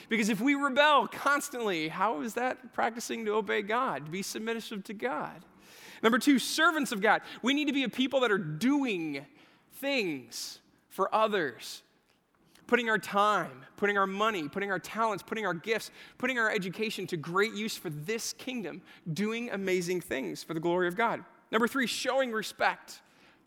Because 0.08 0.28
if 0.28 0.40
we 0.40 0.54
rebel 0.54 1.08
constantly, 1.08 1.88
how 1.88 2.20
is 2.20 2.34
that 2.34 2.72
practicing 2.72 3.24
to 3.24 3.32
obey 3.32 3.62
God, 3.62 4.06
to 4.06 4.10
be 4.10 4.22
submissive 4.22 4.84
to 4.84 4.94
God? 4.94 5.44
Number 6.02 6.18
two, 6.18 6.38
servants 6.38 6.92
of 6.92 7.00
God. 7.00 7.20
We 7.42 7.52
need 7.52 7.66
to 7.66 7.72
be 7.72 7.82
a 7.82 7.88
people 7.88 8.20
that 8.20 8.30
are 8.30 8.38
doing 8.38 9.26
things 9.74 10.60
for 10.88 11.12
others, 11.12 11.82
putting 12.68 12.88
our 12.88 12.98
time, 12.98 13.64
putting 13.76 13.98
our 13.98 14.06
money, 14.06 14.48
putting 14.48 14.70
our 14.70 14.78
talents, 14.78 15.24
putting 15.26 15.44
our 15.44 15.54
gifts, 15.54 15.90
putting 16.16 16.38
our 16.38 16.50
education 16.50 17.08
to 17.08 17.16
great 17.16 17.54
use 17.54 17.76
for 17.76 17.90
this 17.90 18.32
kingdom, 18.34 18.82
doing 19.12 19.50
amazing 19.50 20.00
things 20.00 20.44
for 20.44 20.54
the 20.54 20.60
glory 20.60 20.86
of 20.86 20.96
God. 20.96 21.24
Number 21.50 21.66
three, 21.66 21.88
showing 21.88 22.30
respect, 22.30 23.02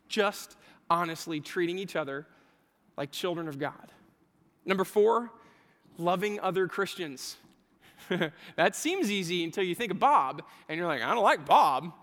just 0.10 0.58
honestly 0.90 1.40
treating 1.40 1.80
each 1.80 1.96
other 1.96 2.28
like 2.98 3.10
children 3.12 3.48
of 3.48 3.58
God. 3.58 3.90
Number 4.66 4.84
four, 4.84 5.32
loving 5.98 6.40
other 6.40 6.68
Christians. 6.68 7.38
that 8.56 8.76
seems 8.76 9.12
easy 9.12 9.44
until 9.44 9.64
you 9.64 9.76
think 9.76 9.92
of 9.92 10.00
Bob, 10.00 10.44
and 10.68 10.78
you're 10.78 10.88
like, 10.88 11.02
I 11.02 11.14
don't 11.14 11.24
like 11.24 11.46
Bob. 11.46 11.94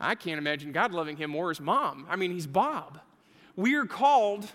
I 0.00 0.14
can't 0.14 0.38
imagine 0.38 0.72
God 0.72 0.92
loving 0.92 1.16
him 1.16 1.34
or 1.34 1.48
his 1.48 1.60
mom. 1.60 2.06
I 2.08 2.16
mean, 2.16 2.32
he's 2.32 2.46
Bob. 2.46 3.00
We 3.56 3.74
are 3.74 3.86
called 3.86 4.46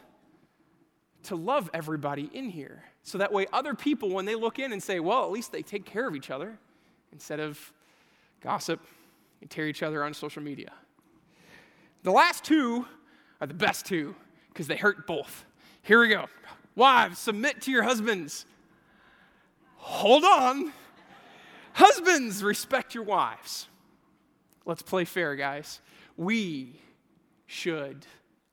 to 1.24 1.36
love 1.36 1.70
everybody 1.74 2.30
in 2.34 2.50
here. 2.50 2.84
So 3.04 3.18
that 3.18 3.34
way, 3.34 3.48
other 3.52 3.74
people, 3.74 4.10
when 4.10 4.26
they 4.26 4.36
look 4.36 4.60
in 4.60 4.72
and 4.72 4.82
say, 4.82 5.00
well, 5.00 5.26
at 5.26 5.32
least 5.32 5.52
they 5.52 5.62
take 5.62 5.86
care 5.86 6.08
of 6.08 6.16
each 6.16 6.30
other, 6.30 6.58
instead 7.14 7.40
of 7.40 7.72
gossip 8.42 8.82
and 9.40 9.50
tear 9.50 9.68
each 9.68 9.84
other 9.84 10.04
on 10.04 10.14
social 10.14 10.42
media. 10.42 10.74
The 12.02 12.12
last 12.12 12.44
two 12.44 12.86
are 13.40 13.48
the 13.48 13.54
best 13.54 13.86
two 13.86 14.16
because 14.50 14.68
they 14.68 14.76
hurt 14.76 15.08
both. 15.08 15.46
Here 15.84 16.02
we 16.02 16.10
go. 16.10 16.26
Wives, 16.76 17.20
submit 17.20 17.62
to 17.64 17.72
your 17.72 17.84
husbands. 17.84 18.46
Hold 19.78 20.24
on. 20.24 20.72
Husbands, 21.74 22.44
respect 22.44 22.96
your 22.96 23.04
wives. 23.04 23.68
Let's 24.66 24.82
play 24.82 25.06
fair, 25.06 25.36
guys. 25.36 25.82
We 26.16 26.80
should 27.48 28.06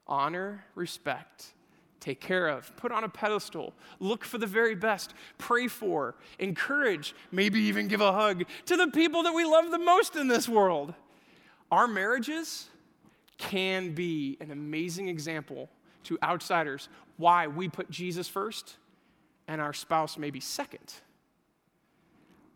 honor, 0.07 0.65
respect, 0.75 1.53
take 1.99 2.19
care 2.19 2.47
of, 2.47 2.75
put 2.75 2.91
on 2.91 3.03
a 3.03 3.09
pedestal, 3.09 3.73
look 3.99 4.25
for 4.25 4.37
the 4.37 4.47
very 4.47 4.75
best, 4.75 5.13
pray 5.37 5.67
for, 5.67 6.15
encourage, 6.39 7.15
maybe 7.31 7.59
even 7.61 7.87
give 7.87 8.01
a 8.01 8.11
hug 8.11 8.43
to 8.65 8.75
the 8.75 8.87
people 8.87 9.23
that 9.23 9.33
we 9.33 9.45
love 9.45 9.71
the 9.71 9.79
most 9.79 10.15
in 10.15 10.27
this 10.27 10.49
world. 10.49 10.93
Our 11.71 11.87
marriages 11.87 12.67
can 13.37 13.93
be 13.93 14.37
an 14.41 14.51
amazing 14.51 15.07
example 15.07 15.69
to 16.05 16.17
outsiders 16.23 16.89
why 17.17 17.47
we 17.47 17.69
put 17.69 17.89
Jesus 17.89 18.27
first 18.27 18.77
and 19.47 19.61
our 19.61 19.73
spouse 19.73 20.17
maybe 20.17 20.39
second. 20.39 20.93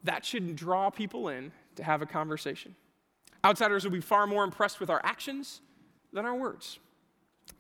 That 0.04 0.26
should 0.26 0.56
draw 0.56 0.90
people 0.90 1.30
in 1.30 1.52
to 1.76 1.84
have 1.84 2.02
a 2.02 2.06
conversation. 2.06 2.76
Outsiders 3.44 3.84
will 3.84 3.92
be 3.92 4.02
far 4.02 4.28
more 4.28 4.44
impressed 4.44 4.80
with 4.80 4.90
our 4.90 5.02
actions 5.04 5.62
than 6.14 6.26
our 6.26 6.36
words. 6.36 6.80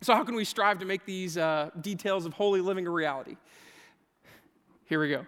So, 0.01 0.15
how 0.15 0.23
can 0.23 0.35
we 0.35 0.45
strive 0.45 0.79
to 0.79 0.85
make 0.85 1.05
these 1.05 1.37
uh, 1.37 1.69
details 1.81 2.25
of 2.25 2.33
holy 2.33 2.61
living 2.61 2.87
a 2.87 2.89
reality? 2.89 3.37
Here 4.85 4.99
we 4.99 5.09
go. 5.09 5.25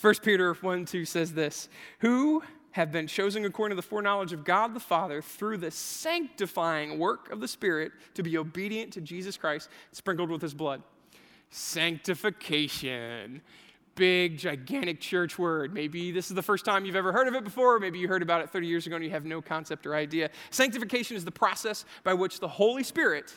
1 0.00 0.14
Peter 0.22 0.54
1 0.54 0.84
2 0.84 1.04
says 1.04 1.32
this 1.32 1.68
Who 2.00 2.42
have 2.72 2.90
been 2.90 3.06
chosen 3.06 3.44
according 3.44 3.76
to 3.76 3.80
the 3.80 3.86
foreknowledge 3.86 4.32
of 4.32 4.44
God 4.44 4.74
the 4.74 4.80
Father 4.80 5.22
through 5.22 5.58
the 5.58 5.70
sanctifying 5.70 6.98
work 6.98 7.30
of 7.30 7.40
the 7.40 7.48
Spirit 7.48 7.92
to 8.14 8.22
be 8.22 8.36
obedient 8.36 8.92
to 8.94 9.00
Jesus 9.00 9.36
Christ, 9.36 9.68
sprinkled 9.92 10.30
with 10.30 10.42
his 10.42 10.54
blood. 10.54 10.82
Sanctification. 11.50 13.42
Big, 13.94 14.38
gigantic 14.38 15.00
church 15.00 15.38
word. 15.38 15.74
Maybe 15.74 16.12
this 16.12 16.30
is 16.30 16.34
the 16.34 16.42
first 16.42 16.64
time 16.64 16.86
you've 16.86 16.96
ever 16.96 17.12
heard 17.12 17.28
of 17.28 17.34
it 17.34 17.44
before. 17.44 17.78
Maybe 17.78 17.98
you 17.98 18.08
heard 18.08 18.22
about 18.22 18.40
it 18.40 18.48
30 18.48 18.66
years 18.66 18.86
ago 18.86 18.96
and 18.96 19.04
you 19.04 19.10
have 19.10 19.26
no 19.26 19.42
concept 19.42 19.86
or 19.86 19.94
idea. 19.94 20.30
Sanctification 20.50 21.14
is 21.14 21.26
the 21.26 21.30
process 21.30 21.84
by 22.02 22.14
which 22.14 22.40
the 22.40 22.48
Holy 22.48 22.82
Spirit 22.82 23.34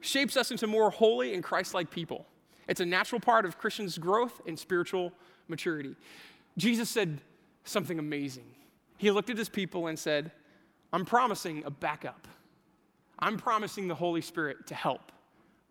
shapes 0.00 0.36
us 0.36 0.50
into 0.50 0.66
more 0.66 0.90
holy 0.90 1.32
and 1.32 1.42
Christ 1.42 1.72
like 1.72 1.90
people. 1.90 2.26
It's 2.68 2.80
a 2.80 2.86
natural 2.86 3.20
part 3.20 3.46
of 3.46 3.56
Christians' 3.56 3.96
growth 3.96 4.42
and 4.46 4.58
spiritual 4.58 5.12
maturity. 5.48 5.96
Jesus 6.58 6.90
said, 6.90 7.20
something 7.64 7.98
amazing. 7.98 8.46
He 8.98 9.10
looked 9.10 9.30
at 9.30 9.38
his 9.38 9.48
people 9.48 9.88
and 9.88 9.98
said, 9.98 10.30
I'm 10.92 11.04
promising 11.04 11.64
a 11.64 11.70
backup. 11.70 12.28
I'm 13.18 13.36
promising 13.36 13.88
the 13.88 13.94
Holy 13.94 14.20
Spirit 14.20 14.66
to 14.68 14.74
help 14.74 15.12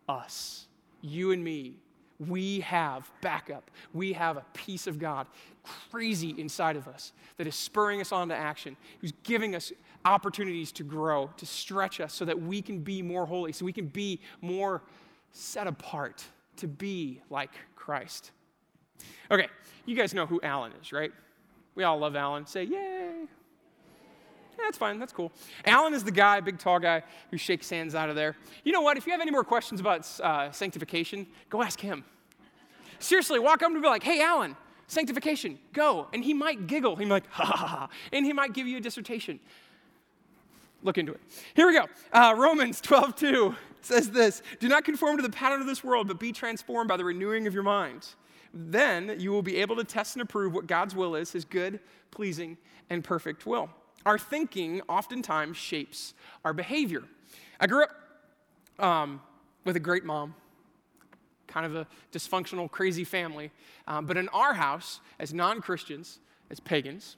us, 0.09 0.67
you 1.01 1.31
and 1.31 1.43
me. 1.43 1.77
We 2.19 2.61
have 2.61 3.09
backup. 3.21 3.69
We 3.93 4.13
have 4.13 4.37
a 4.37 4.45
piece 4.53 4.87
of 4.87 4.99
God 4.99 5.27
crazy 5.91 6.35
inside 6.37 6.75
of 6.75 6.87
us 6.87 7.11
that 7.37 7.47
is 7.47 7.55
spurring 7.55 8.01
us 8.01 8.11
on 8.11 8.29
to 8.29 8.35
action, 8.35 8.77
who's 9.01 9.13
giving 9.23 9.55
us 9.55 9.71
opportunities 10.05 10.71
to 10.73 10.83
grow, 10.83 11.29
to 11.37 11.45
stretch 11.45 11.99
us 11.99 12.13
so 12.13 12.25
that 12.25 12.39
we 12.39 12.61
can 12.61 12.79
be 12.79 13.01
more 13.01 13.25
holy, 13.25 13.51
so 13.51 13.65
we 13.65 13.73
can 13.73 13.87
be 13.87 14.19
more 14.41 14.83
set 15.31 15.67
apart 15.67 16.23
to 16.57 16.67
be 16.67 17.21
like 17.29 17.51
Christ. 17.75 18.31
Okay, 19.31 19.47
you 19.85 19.95
guys 19.95 20.13
know 20.13 20.25
who 20.25 20.39
Alan 20.43 20.71
is, 20.81 20.91
right? 20.91 21.11
We 21.75 21.83
all 21.83 21.97
love 21.97 22.15
Alan. 22.15 22.45
Say, 22.45 22.63
yay. 22.63 23.27
Yeah, 24.57 24.65
that's 24.65 24.77
fine. 24.77 24.99
That's 24.99 25.13
cool. 25.13 25.31
Alan 25.65 25.93
is 25.93 26.03
the 26.03 26.11
guy, 26.11 26.39
big 26.39 26.59
tall 26.59 26.79
guy, 26.79 27.03
who 27.31 27.37
shakes 27.37 27.69
hands 27.69 27.95
out 27.95 28.09
of 28.09 28.15
there. 28.15 28.35
You 28.63 28.71
know 28.71 28.81
what? 28.81 28.97
If 28.97 29.05
you 29.05 29.11
have 29.11 29.21
any 29.21 29.31
more 29.31 29.43
questions 29.43 29.81
about 29.81 30.07
uh, 30.21 30.51
sanctification, 30.51 31.25
go 31.49 31.63
ask 31.63 31.79
him. 31.79 32.03
Seriously, 32.99 33.39
walk 33.39 33.55
up 33.55 33.59
to 33.59 33.65
him 33.67 33.73
and 33.75 33.83
be 33.83 33.89
like, 33.89 34.03
hey, 34.03 34.21
Alan, 34.21 34.55
sanctification, 34.87 35.57
go. 35.73 36.07
And 36.13 36.23
he 36.23 36.33
might 36.33 36.67
giggle. 36.67 36.95
He 36.95 37.05
might, 37.05 37.25
ha 37.29 37.45
ha 37.45 37.67
ha. 37.67 37.89
And 38.11 38.25
he 38.25 38.33
might 38.33 38.53
give 38.53 38.67
you 38.67 38.77
a 38.77 38.81
dissertation. 38.81 39.39
Look 40.83 40.97
into 40.97 41.13
it. 41.13 41.21
Here 41.55 41.65
we 41.65 41.73
go. 41.73 41.87
Uh, 42.11 42.35
Romans 42.37 42.79
12, 42.81 43.15
2 43.15 43.55
says 43.81 44.11
this 44.11 44.43
Do 44.59 44.67
not 44.67 44.85
conform 44.85 45.17
to 45.17 45.23
the 45.23 45.29
pattern 45.29 45.61
of 45.61 45.67
this 45.67 45.83
world, 45.83 46.07
but 46.07 46.19
be 46.19 46.31
transformed 46.31 46.87
by 46.89 46.97
the 46.97 47.05
renewing 47.05 47.47
of 47.47 47.53
your 47.53 47.63
mind 47.63 48.07
then 48.53 49.15
you 49.19 49.31
will 49.31 49.41
be 49.41 49.57
able 49.57 49.75
to 49.77 49.83
test 49.83 50.15
and 50.15 50.21
approve 50.21 50.53
what 50.53 50.67
God's 50.67 50.95
will 50.95 51.15
is, 51.15 51.31
his 51.31 51.43
good, 51.43 51.79
pleasing, 52.11 52.57
and 52.89 53.03
perfect 53.03 53.45
will. 53.45 53.69
Our 54.05 54.19
thinking 54.19 54.81
oftentimes 54.87 55.57
shapes 55.57 56.13
our 56.45 56.53
behavior. 56.53 57.03
I 57.59 57.67
grew 57.67 57.83
up 57.83 57.91
um, 58.79 59.21
with 59.65 59.75
a 59.75 59.79
great 59.79 60.03
mom, 60.03 60.35
kind 61.47 61.65
of 61.65 61.75
a 61.75 61.87
dysfunctional, 62.11 62.69
crazy 62.69 63.03
family. 63.03 63.51
Um, 63.87 64.05
but 64.05 64.17
in 64.17 64.29
our 64.29 64.53
house, 64.53 64.99
as 65.19 65.33
non 65.33 65.61
Christians, 65.61 66.19
as 66.51 66.59
pagans, 66.59 67.15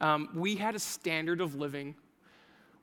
um, 0.00 0.28
we 0.34 0.56
had 0.56 0.74
a 0.74 0.78
standard 0.78 1.40
of 1.40 1.54
living 1.54 1.94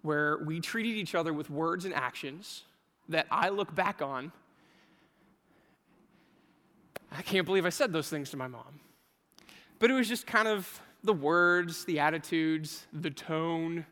where 0.02 0.40
we 0.46 0.60
treated 0.60 0.96
each 0.96 1.16
other 1.16 1.34
with 1.34 1.50
words 1.50 1.86
and 1.86 1.94
actions 1.94 2.64
that 3.10 3.26
I 3.32 3.50
look 3.50 3.74
back 3.74 4.02
on 4.02 4.32
I 7.16 7.22
can't 7.22 7.46
believe 7.46 7.66
I 7.66 7.70
said 7.70 7.94
those 7.94 8.10
things 8.10 8.30
to 8.32 8.38
my 8.38 8.48
mom. 8.48 8.80
But 9.80 9.92
it 9.92 9.94
was 9.94 10.08
just 10.08 10.26
kind 10.26 10.48
of 10.48 10.82
the 11.04 11.14
words, 11.14 11.86
the 11.86 12.00
attitudes, 12.00 12.88
the 12.94 13.12
tone. 13.12 13.86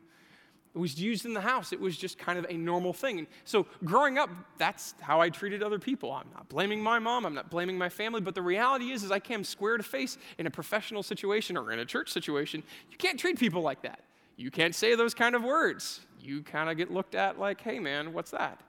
It 0.74 0.78
was 0.78 1.00
used 1.00 1.26
in 1.26 1.34
the 1.34 1.42
house. 1.42 1.74
It 1.74 1.80
was 1.80 1.98
just 1.98 2.18
kind 2.18 2.40
of 2.40 2.46
a 2.50 2.54
normal 2.54 2.94
thing. 2.94 3.20
And 3.20 3.28
so 3.44 3.68
growing 3.84 4.18
up, 4.18 4.30
that's 4.58 4.96
how 5.02 5.20
I 5.20 5.30
treated 5.30 5.62
other 5.62 5.80
people. 5.80 6.12
I'm 6.12 6.30
not 6.34 6.48
blaming 6.48 6.82
my 6.82 6.98
mom, 6.98 7.26
I'm 7.26 7.34
not 7.34 7.50
blaming 7.50 7.78
my 7.78 7.90
family, 7.90 8.22
but 8.22 8.36
the 8.36 8.42
reality 8.42 8.92
is 8.92 9.04
is 9.04 9.12
I 9.12 9.20
came 9.20 9.44
square 9.44 9.78
to 9.78 9.84
face 9.84 10.18
in 10.38 10.48
a 10.48 10.52
professional 10.52 11.04
situation 11.04 11.58
or 11.58 11.72
in 11.72 11.80
a 11.80 11.86
church 11.86 12.10
situation. 12.10 12.64
You 12.90 12.98
can't 12.98 13.20
treat 13.20 13.38
people 13.38 13.62
like 13.62 13.82
that. 13.82 14.00
You 14.38 14.50
can't 14.50 14.74
say 14.74 14.96
those 14.96 15.14
kind 15.14 15.36
of 15.36 15.44
words. 15.44 16.00
You 16.20 16.42
kind 16.42 16.70
of 16.70 16.78
get 16.78 16.90
looked 16.90 17.16
at 17.16 17.38
like, 17.38 17.62
"Hey 17.62 17.80
man, 17.80 18.14
what's 18.14 18.32
that?" 18.32 18.62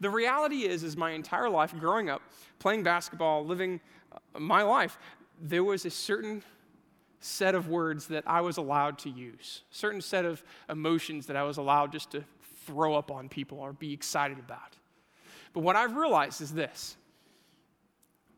The 0.00 0.10
reality 0.10 0.64
is 0.64 0.82
is 0.82 0.96
my 0.96 1.12
entire 1.12 1.48
life 1.48 1.74
growing 1.78 2.08
up, 2.10 2.22
playing 2.58 2.82
basketball, 2.82 3.44
living 3.44 3.80
uh, 4.12 4.38
my 4.38 4.62
life, 4.62 4.98
there 5.40 5.64
was 5.64 5.84
a 5.84 5.90
certain 5.90 6.42
set 7.20 7.54
of 7.54 7.68
words 7.68 8.06
that 8.08 8.24
I 8.26 8.40
was 8.40 8.56
allowed 8.56 8.98
to 9.00 9.10
use, 9.10 9.62
certain 9.70 10.00
set 10.00 10.24
of 10.24 10.42
emotions 10.68 11.26
that 11.26 11.36
I 11.36 11.42
was 11.42 11.56
allowed 11.56 11.92
just 11.92 12.10
to 12.12 12.24
throw 12.66 12.94
up 12.94 13.10
on 13.10 13.28
people 13.28 13.58
or 13.58 13.72
be 13.72 13.92
excited 13.92 14.38
about. 14.38 14.76
But 15.52 15.60
what 15.60 15.76
I've 15.76 15.96
realized 15.96 16.40
is 16.40 16.52
this 16.52 16.96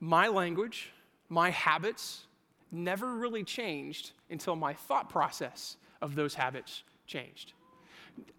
my 0.00 0.28
language, 0.28 0.92
my 1.28 1.50
habits 1.50 2.26
never 2.70 3.14
really 3.14 3.42
changed 3.42 4.12
until 4.30 4.54
my 4.54 4.74
thought 4.74 5.08
process 5.08 5.76
of 6.00 6.14
those 6.14 6.34
habits 6.34 6.84
changed. 7.06 7.54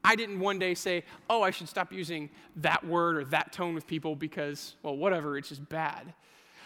I 0.03 0.15
didn't 0.15 0.39
one 0.39 0.59
day 0.59 0.73
say, 0.73 1.03
oh, 1.29 1.41
I 1.41 1.51
should 1.51 1.69
stop 1.69 1.91
using 1.91 2.29
that 2.57 2.85
word 2.85 3.17
or 3.17 3.25
that 3.25 3.53
tone 3.53 3.73
with 3.75 3.87
people 3.87 4.15
because, 4.15 4.75
well, 4.83 4.97
whatever, 4.97 5.37
it's 5.37 5.49
just 5.49 5.67
bad. 5.69 6.13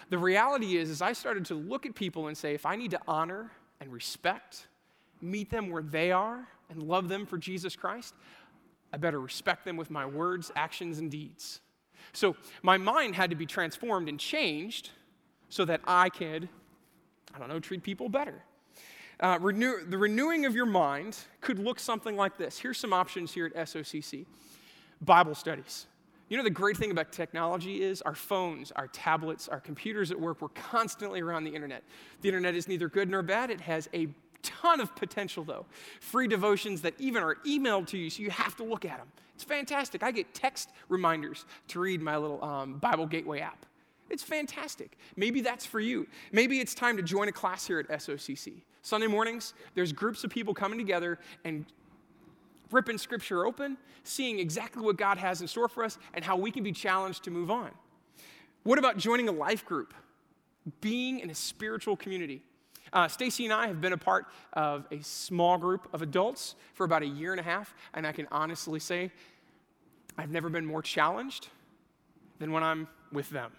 The 0.09 0.17
reality 0.17 0.77
is, 0.77 0.89
is 0.89 1.01
I 1.01 1.13
started 1.13 1.45
to 1.45 1.55
look 1.55 1.85
at 1.85 1.95
people 1.95 2.27
and 2.27 2.37
say, 2.37 2.53
if 2.53 2.65
I 2.65 2.75
need 2.75 2.91
to 2.91 2.99
honor 3.07 3.51
and 3.79 3.91
respect, 3.91 4.67
meet 5.21 5.49
them 5.49 5.69
where 5.69 5.83
they 5.83 6.11
are, 6.11 6.47
and 6.69 6.83
love 6.83 7.07
them 7.07 7.25
for 7.25 7.37
Jesus 7.37 7.75
Christ, 7.75 8.13
I 8.91 8.97
better 8.97 9.19
respect 9.19 9.65
them 9.65 9.77
with 9.77 9.89
my 9.89 10.05
words, 10.05 10.51
actions, 10.55 10.99
and 10.99 11.09
deeds. 11.09 11.61
So 12.11 12.35
my 12.61 12.77
mind 12.77 13.15
had 13.15 13.29
to 13.29 13.35
be 13.35 13.45
transformed 13.45 14.09
and 14.09 14.19
changed 14.19 14.89
so 15.49 15.65
that 15.65 15.81
I 15.85 16.09
could, 16.09 16.49
I 17.33 17.39
don't 17.39 17.47
know, 17.47 17.59
treat 17.59 17.83
people 17.83 18.09
better. 18.09 18.43
Uh, 19.23 19.39
renew, 19.39 19.85
the 19.85 19.97
renewing 19.97 20.45
of 20.45 20.53
your 20.53 20.65
mind 20.65 21.17
could 21.39 21.57
look 21.57 21.79
something 21.79 22.17
like 22.17 22.37
this. 22.37 22.59
Here's 22.59 22.77
some 22.77 22.91
options 22.91 23.33
here 23.33 23.45
at 23.45 23.55
SOCC 23.55 24.25
Bible 25.01 25.33
studies, 25.33 25.87
You 26.27 26.35
know, 26.35 26.43
the 26.43 26.49
great 26.49 26.75
thing 26.75 26.91
about 26.91 27.13
technology 27.13 27.81
is 27.81 28.01
our 28.01 28.15
phones, 28.15 28.73
our 28.73 28.87
tablets, 28.89 29.47
our 29.47 29.61
computers 29.61 30.11
at 30.11 30.19
work, 30.19 30.41
we're 30.41 30.49
constantly 30.49 31.21
around 31.21 31.45
the 31.45 31.55
internet. 31.55 31.83
The 32.21 32.27
internet 32.27 32.53
is 32.53 32.67
neither 32.67 32.89
good 32.89 33.09
nor 33.09 33.21
bad, 33.21 33.49
it 33.49 33.61
has 33.61 33.87
a 33.93 34.09
ton 34.41 34.81
of 34.81 34.93
potential, 34.93 35.45
though. 35.45 35.65
Free 36.01 36.27
devotions 36.27 36.81
that 36.81 36.93
even 36.99 37.23
are 37.23 37.35
emailed 37.47 37.87
to 37.87 37.97
you, 37.97 38.09
so 38.09 38.21
you 38.21 38.29
have 38.29 38.57
to 38.57 38.65
look 38.65 38.83
at 38.83 38.97
them. 38.97 39.07
It's 39.35 39.45
fantastic. 39.45 40.03
I 40.03 40.11
get 40.11 40.33
text 40.33 40.69
reminders 40.89 41.45
to 41.69 41.79
read 41.79 42.01
my 42.01 42.17
little 42.17 42.43
um, 42.43 42.77
Bible 42.77 43.05
Gateway 43.05 43.39
app. 43.39 43.65
It's 44.13 44.21
fantastic. 44.21 44.95
Maybe 45.15 45.41
that's 45.41 45.65
for 45.65 45.79
you. 45.79 46.05
Maybe 46.31 46.59
it's 46.59 46.75
time 46.75 46.97
to 46.97 47.03
join 47.03 47.29
a 47.29 47.31
class 47.31 47.65
here 47.65 47.79
at 47.79 47.89
SOCC. 47.89 48.61
Sunday 48.83 49.07
mornings, 49.07 49.55
there's 49.73 49.91
groups 49.91 50.23
of 50.23 50.29
people 50.29 50.53
coming 50.53 50.77
together 50.77 51.17
and 51.43 51.65
ripping 52.69 52.99
scripture 52.99 53.43
open, 53.43 53.75
seeing 54.03 54.37
exactly 54.37 54.83
what 54.83 54.97
God 54.97 55.17
has 55.17 55.41
in 55.41 55.47
store 55.47 55.67
for 55.67 55.83
us 55.83 55.97
and 56.13 56.23
how 56.23 56.37
we 56.37 56.51
can 56.51 56.63
be 56.63 56.71
challenged 56.71 57.23
to 57.23 57.31
move 57.31 57.49
on. 57.49 57.71
What 58.61 58.77
about 58.77 58.97
joining 58.97 59.29
a 59.29 59.31
life 59.31 59.65
group? 59.65 59.95
Being 60.79 61.19
in 61.19 61.31
a 61.31 61.35
spiritual 61.35 61.97
community. 61.97 62.43
Uh, 62.93 63.07
Stacy 63.07 63.45
and 63.45 63.53
I 63.53 63.65
have 63.65 63.81
been 63.81 63.93
a 63.93 63.97
part 63.97 64.27
of 64.53 64.85
a 64.91 65.01
small 65.01 65.57
group 65.57 65.87
of 65.91 66.03
adults 66.03 66.53
for 66.75 66.83
about 66.83 67.01
a 67.01 67.07
year 67.07 67.31
and 67.31 67.39
a 67.39 67.43
half, 67.43 67.73
and 67.95 68.05
I 68.05 68.11
can 68.11 68.27
honestly 68.31 68.79
say 68.79 69.11
I've 70.19 70.29
never 70.29 70.49
been 70.49 70.67
more 70.67 70.83
challenged 70.83 71.47
than 72.37 72.51
when 72.51 72.61
I'm 72.61 72.87
with 73.11 73.31
them 73.31 73.51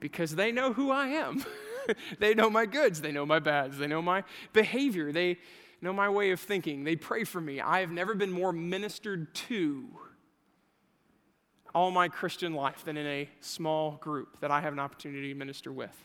because 0.00 0.34
they 0.34 0.52
know 0.52 0.72
who 0.72 0.90
I 0.90 1.08
am. 1.08 1.44
they 2.18 2.34
know 2.34 2.50
my 2.50 2.66
goods, 2.66 3.00
they 3.00 3.12
know 3.12 3.26
my 3.26 3.38
bads, 3.38 3.78
they 3.78 3.86
know 3.86 4.02
my 4.02 4.24
behavior, 4.52 5.12
they 5.12 5.38
know 5.80 5.92
my 5.92 6.08
way 6.08 6.30
of 6.30 6.40
thinking, 6.40 6.84
they 6.84 6.96
pray 6.96 7.24
for 7.24 7.40
me. 7.40 7.60
I 7.60 7.80
have 7.80 7.90
never 7.90 8.14
been 8.14 8.30
more 8.30 8.52
ministered 8.52 9.34
to 9.34 9.84
all 11.74 11.90
my 11.90 12.08
Christian 12.08 12.54
life 12.54 12.84
than 12.84 12.96
in 12.96 13.06
a 13.06 13.28
small 13.40 13.92
group 13.92 14.40
that 14.40 14.50
I 14.50 14.60
have 14.60 14.72
an 14.72 14.78
opportunity 14.78 15.32
to 15.32 15.34
minister 15.34 15.72
with. 15.72 15.96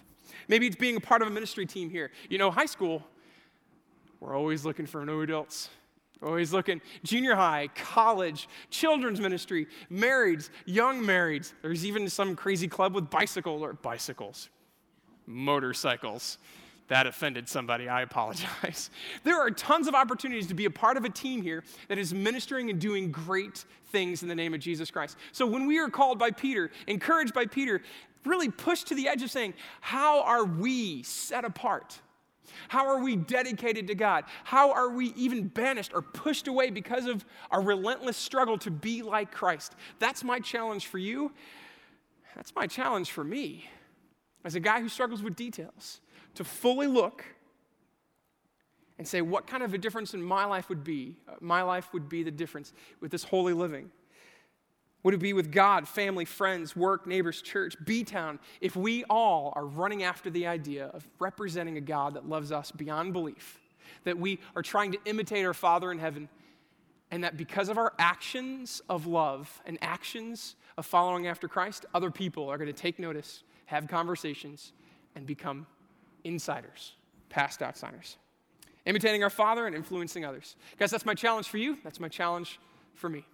Maybe 0.48 0.68
it's 0.68 0.76
being 0.76 0.98
a 0.98 1.02
part 1.02 1.22
of 1.22 1.28
a 1.28 1.32
ministry 1.32 1.66
team 1.66 1.90
here. 1.90 2.12
You 2.30 2.38
know, 2.38 2.52
high 2.52 2.66
school, 2.66 3.04
we're 4.20 4.36
always 4.36 4.66
looking 4.66 4.86
for 4.86 5.06
new 5.06 5.22
adults. 5.22 5.70
Oh, 6.22 6.28
Always 6.28 6.54
looking. 6.54 6.82
Junior 7.04 7.36
high, 7.36 7.70
college, 7.76 8.48
children's 8.70 9.20
ministry, 9.20 9.68
marrieds, 9.92 10.50
young 10.66 11.02
marrieds. 11.02 11.54
There's 11.62 11.86
even 11.86 12.10
some 12.10 12.36
crazy 12.36 12.68
club 12.68 12.94
with 12.94 13.10
bicycle 13.10 13.64
or 13.64 13.74
bicycles, 13.74 14.50
motorcycles. 15.26 16.38
That 16.88 17.06
offended 17.06 17.50
somebody. 17.50 17.90
I 17.90 18.02
apologize. 18.02 18.90
There 19.24 19.38
are 19.40 19.52
tons 19.52 19.88
of 19.88 19.94
opportunities 19.94 20.48
to 20.48 20.54
be 20.54 20.66
a 20.66 20.70
part 20.70 20.96
of 20.96 21.04
a 21.04 21.10
team 21.10 21.42
here 21.42 21.64
that 21.90 21.98
is 21.98 22.14
ministering 22.14 22.70
and 22.70 22.80
doing 22.80 23.12
great 23.12 23.66
things 23.92 24.22
in 24.22 24.30
the 24.30 24.36
name 24.36 24.54
of 24.54 24.62
Jesus 24.62 24.90
Christ. 24.90 25.18
So 25.34 25.46
when 25.46 25.68
we 25.68 25.80
are 25.80 25.90
called 25.90 26.18
by 26.18 26.32
Peter, 26.32 26.72
encouraged 26.88 27.34
by 27.34 27.46
Peter, 27.46 27.82
really 28.26 28.50
pushed 28.50 28.88
to 28.88 28.96
the 28.96 29.08
edge 29.08 29.22
of 29.22 29.30
saying, 29.30 29.54
How 29.82 30.22
are 30.22 30.46
we 30.46 31.04
set 31.04 31.44
apart? 31.44 32.00
How 32.68 32.88
are 32.88 33.02
we 33.02 33.16
dedicated 33.16 33.88
to 33.88 33.96
God? 33.96 34.26
How 34.44 34.72
are 34.72 34.90
we 34.90 35.08
even 35.16 35.48
banished 35.48 35.92
or 35.94 36.02
pushed 36.02 36.48
away 36.48 36.70
because 36.70 37.06
of 37.06 37.26
our 37.52 37.62
relentless 37.62 38.18
struggle 38.18 38.58
to 38.60 38.72
be 38.72 39.02
like 39.02 39.32
Christ? 39.32 39.76
That's 40.00 40.24
my 40.24 40.40
challenge 40.40 40.88
for 40.88 40.98
you. 40.98 41.32
That's 42.36 42.54
my 42.56 42.68
challenge 42.68 43.12
for 43.12 43.24
me 43.24 43.70
as 44.44 44.56
a 44.56 44.60
guy 44.60 44.80
who 44.80 44.90
struggles 44.90 45.24
with 45.24 45.36
details 45.36 46.02
to 46.36 46.44
fully 46.44 46.88
look 46.88 47.26
and 48.98 49.08
say 49.08 49.22
what 49.22 49.48
kind 49.48 49.64
of 49.64 49.74
a 49.74 49.78
difference 49.78 50.14
in 50.14 50.22
my 50.22 50.46
life 50.46 50.70
would 50.70 50.84
be. 50.84 51.18
Uh, 51.28 51.34
my 51.40 51.62
life 51.62 51.92
would 51.94 52.10
be 52.10 52.24
the 52.24 52.32
difference 52.32 52.74
with 53.00 53.12
this 53.12 53.24
holy 53.24 53.54
living. 53.54 53.92
Would 55.04 55.14
it 55.14 55.20
be 55.20 55.34
with 55.34 55.52
God, 55.52 55.88
family, 55.88 56.26
friends, 56.26 56.76
work, 56.76 57.08
neighbors, 57.08 57.42
church, 57.42 57.76
B 57.86 58.04
Town, 58.04 58.40
if 58.62 58.76
we 58.76 59.04
all 59.06 59.54
are 59.56 59.66
running 59.66 60.04
after 60.04 60.30
the 60.30 60.48
idea 60.48 60.88
of 60.88 61.08
representing 61.20 61.78
a 61.78 61.82
God 61.82 62.16
that 62.16 62.28
loves 62.28 62.52
us 62.52 62.72
beyond 62.72 63.14
belief, 63.14 63.60
that 64.04 64.18
we 64.18 64.40
are 64.56 64.62
trying 64.62 64.92
to 64.92 64.98
imitate 65.06 65.46
our 65.46 65.54
Father 65.54 65.92
in 65.92 66.00
heaven, 66.00 66.28
and 67.12 67.24
that 67.24 67.38
because 67.38 67.70
of 67.70 67.78
our 67.78 67.94
actions 68.00 68.82
of 68.90 69.08
love 69.08 69.62
and 69.66 69.78
actions 69.82 70.56
of 70.78 70.86
following 70.86 71.28
after 71.28 71.48
Christ, 71.48 71.86
other 71.94 72.12
people 72.12 72.50
are 72.50 72.58
going 72.58 72.68
to 72.68 72.74
take 72.74 73.00
notice, 73.00 73.44
have 73.68 73.88
conversations, 73.88 74.74
and 75.16 75.26
become 75.26 75.68
insiders, 76.24 76.94
past 77.30 77.62
outsiders. 77.62 78.18
Imitating 78.86 79.24
our 79.24 79.30
Father 79.30 79.68
and 79.68 79.76
influencing 79.76 80.26
others. 80.26 80.56
Guys, 80.78 80.92
that's 80.92 81.06
my 81.06 81.14
challenge 81.14 81.48
for 81.48 81.58
you. 81.58 81.78
That's 81.84 82.00
my 82.00 82.08
challenge 82.08 82.60
for 82.94 83.10
me. 83.10 83.26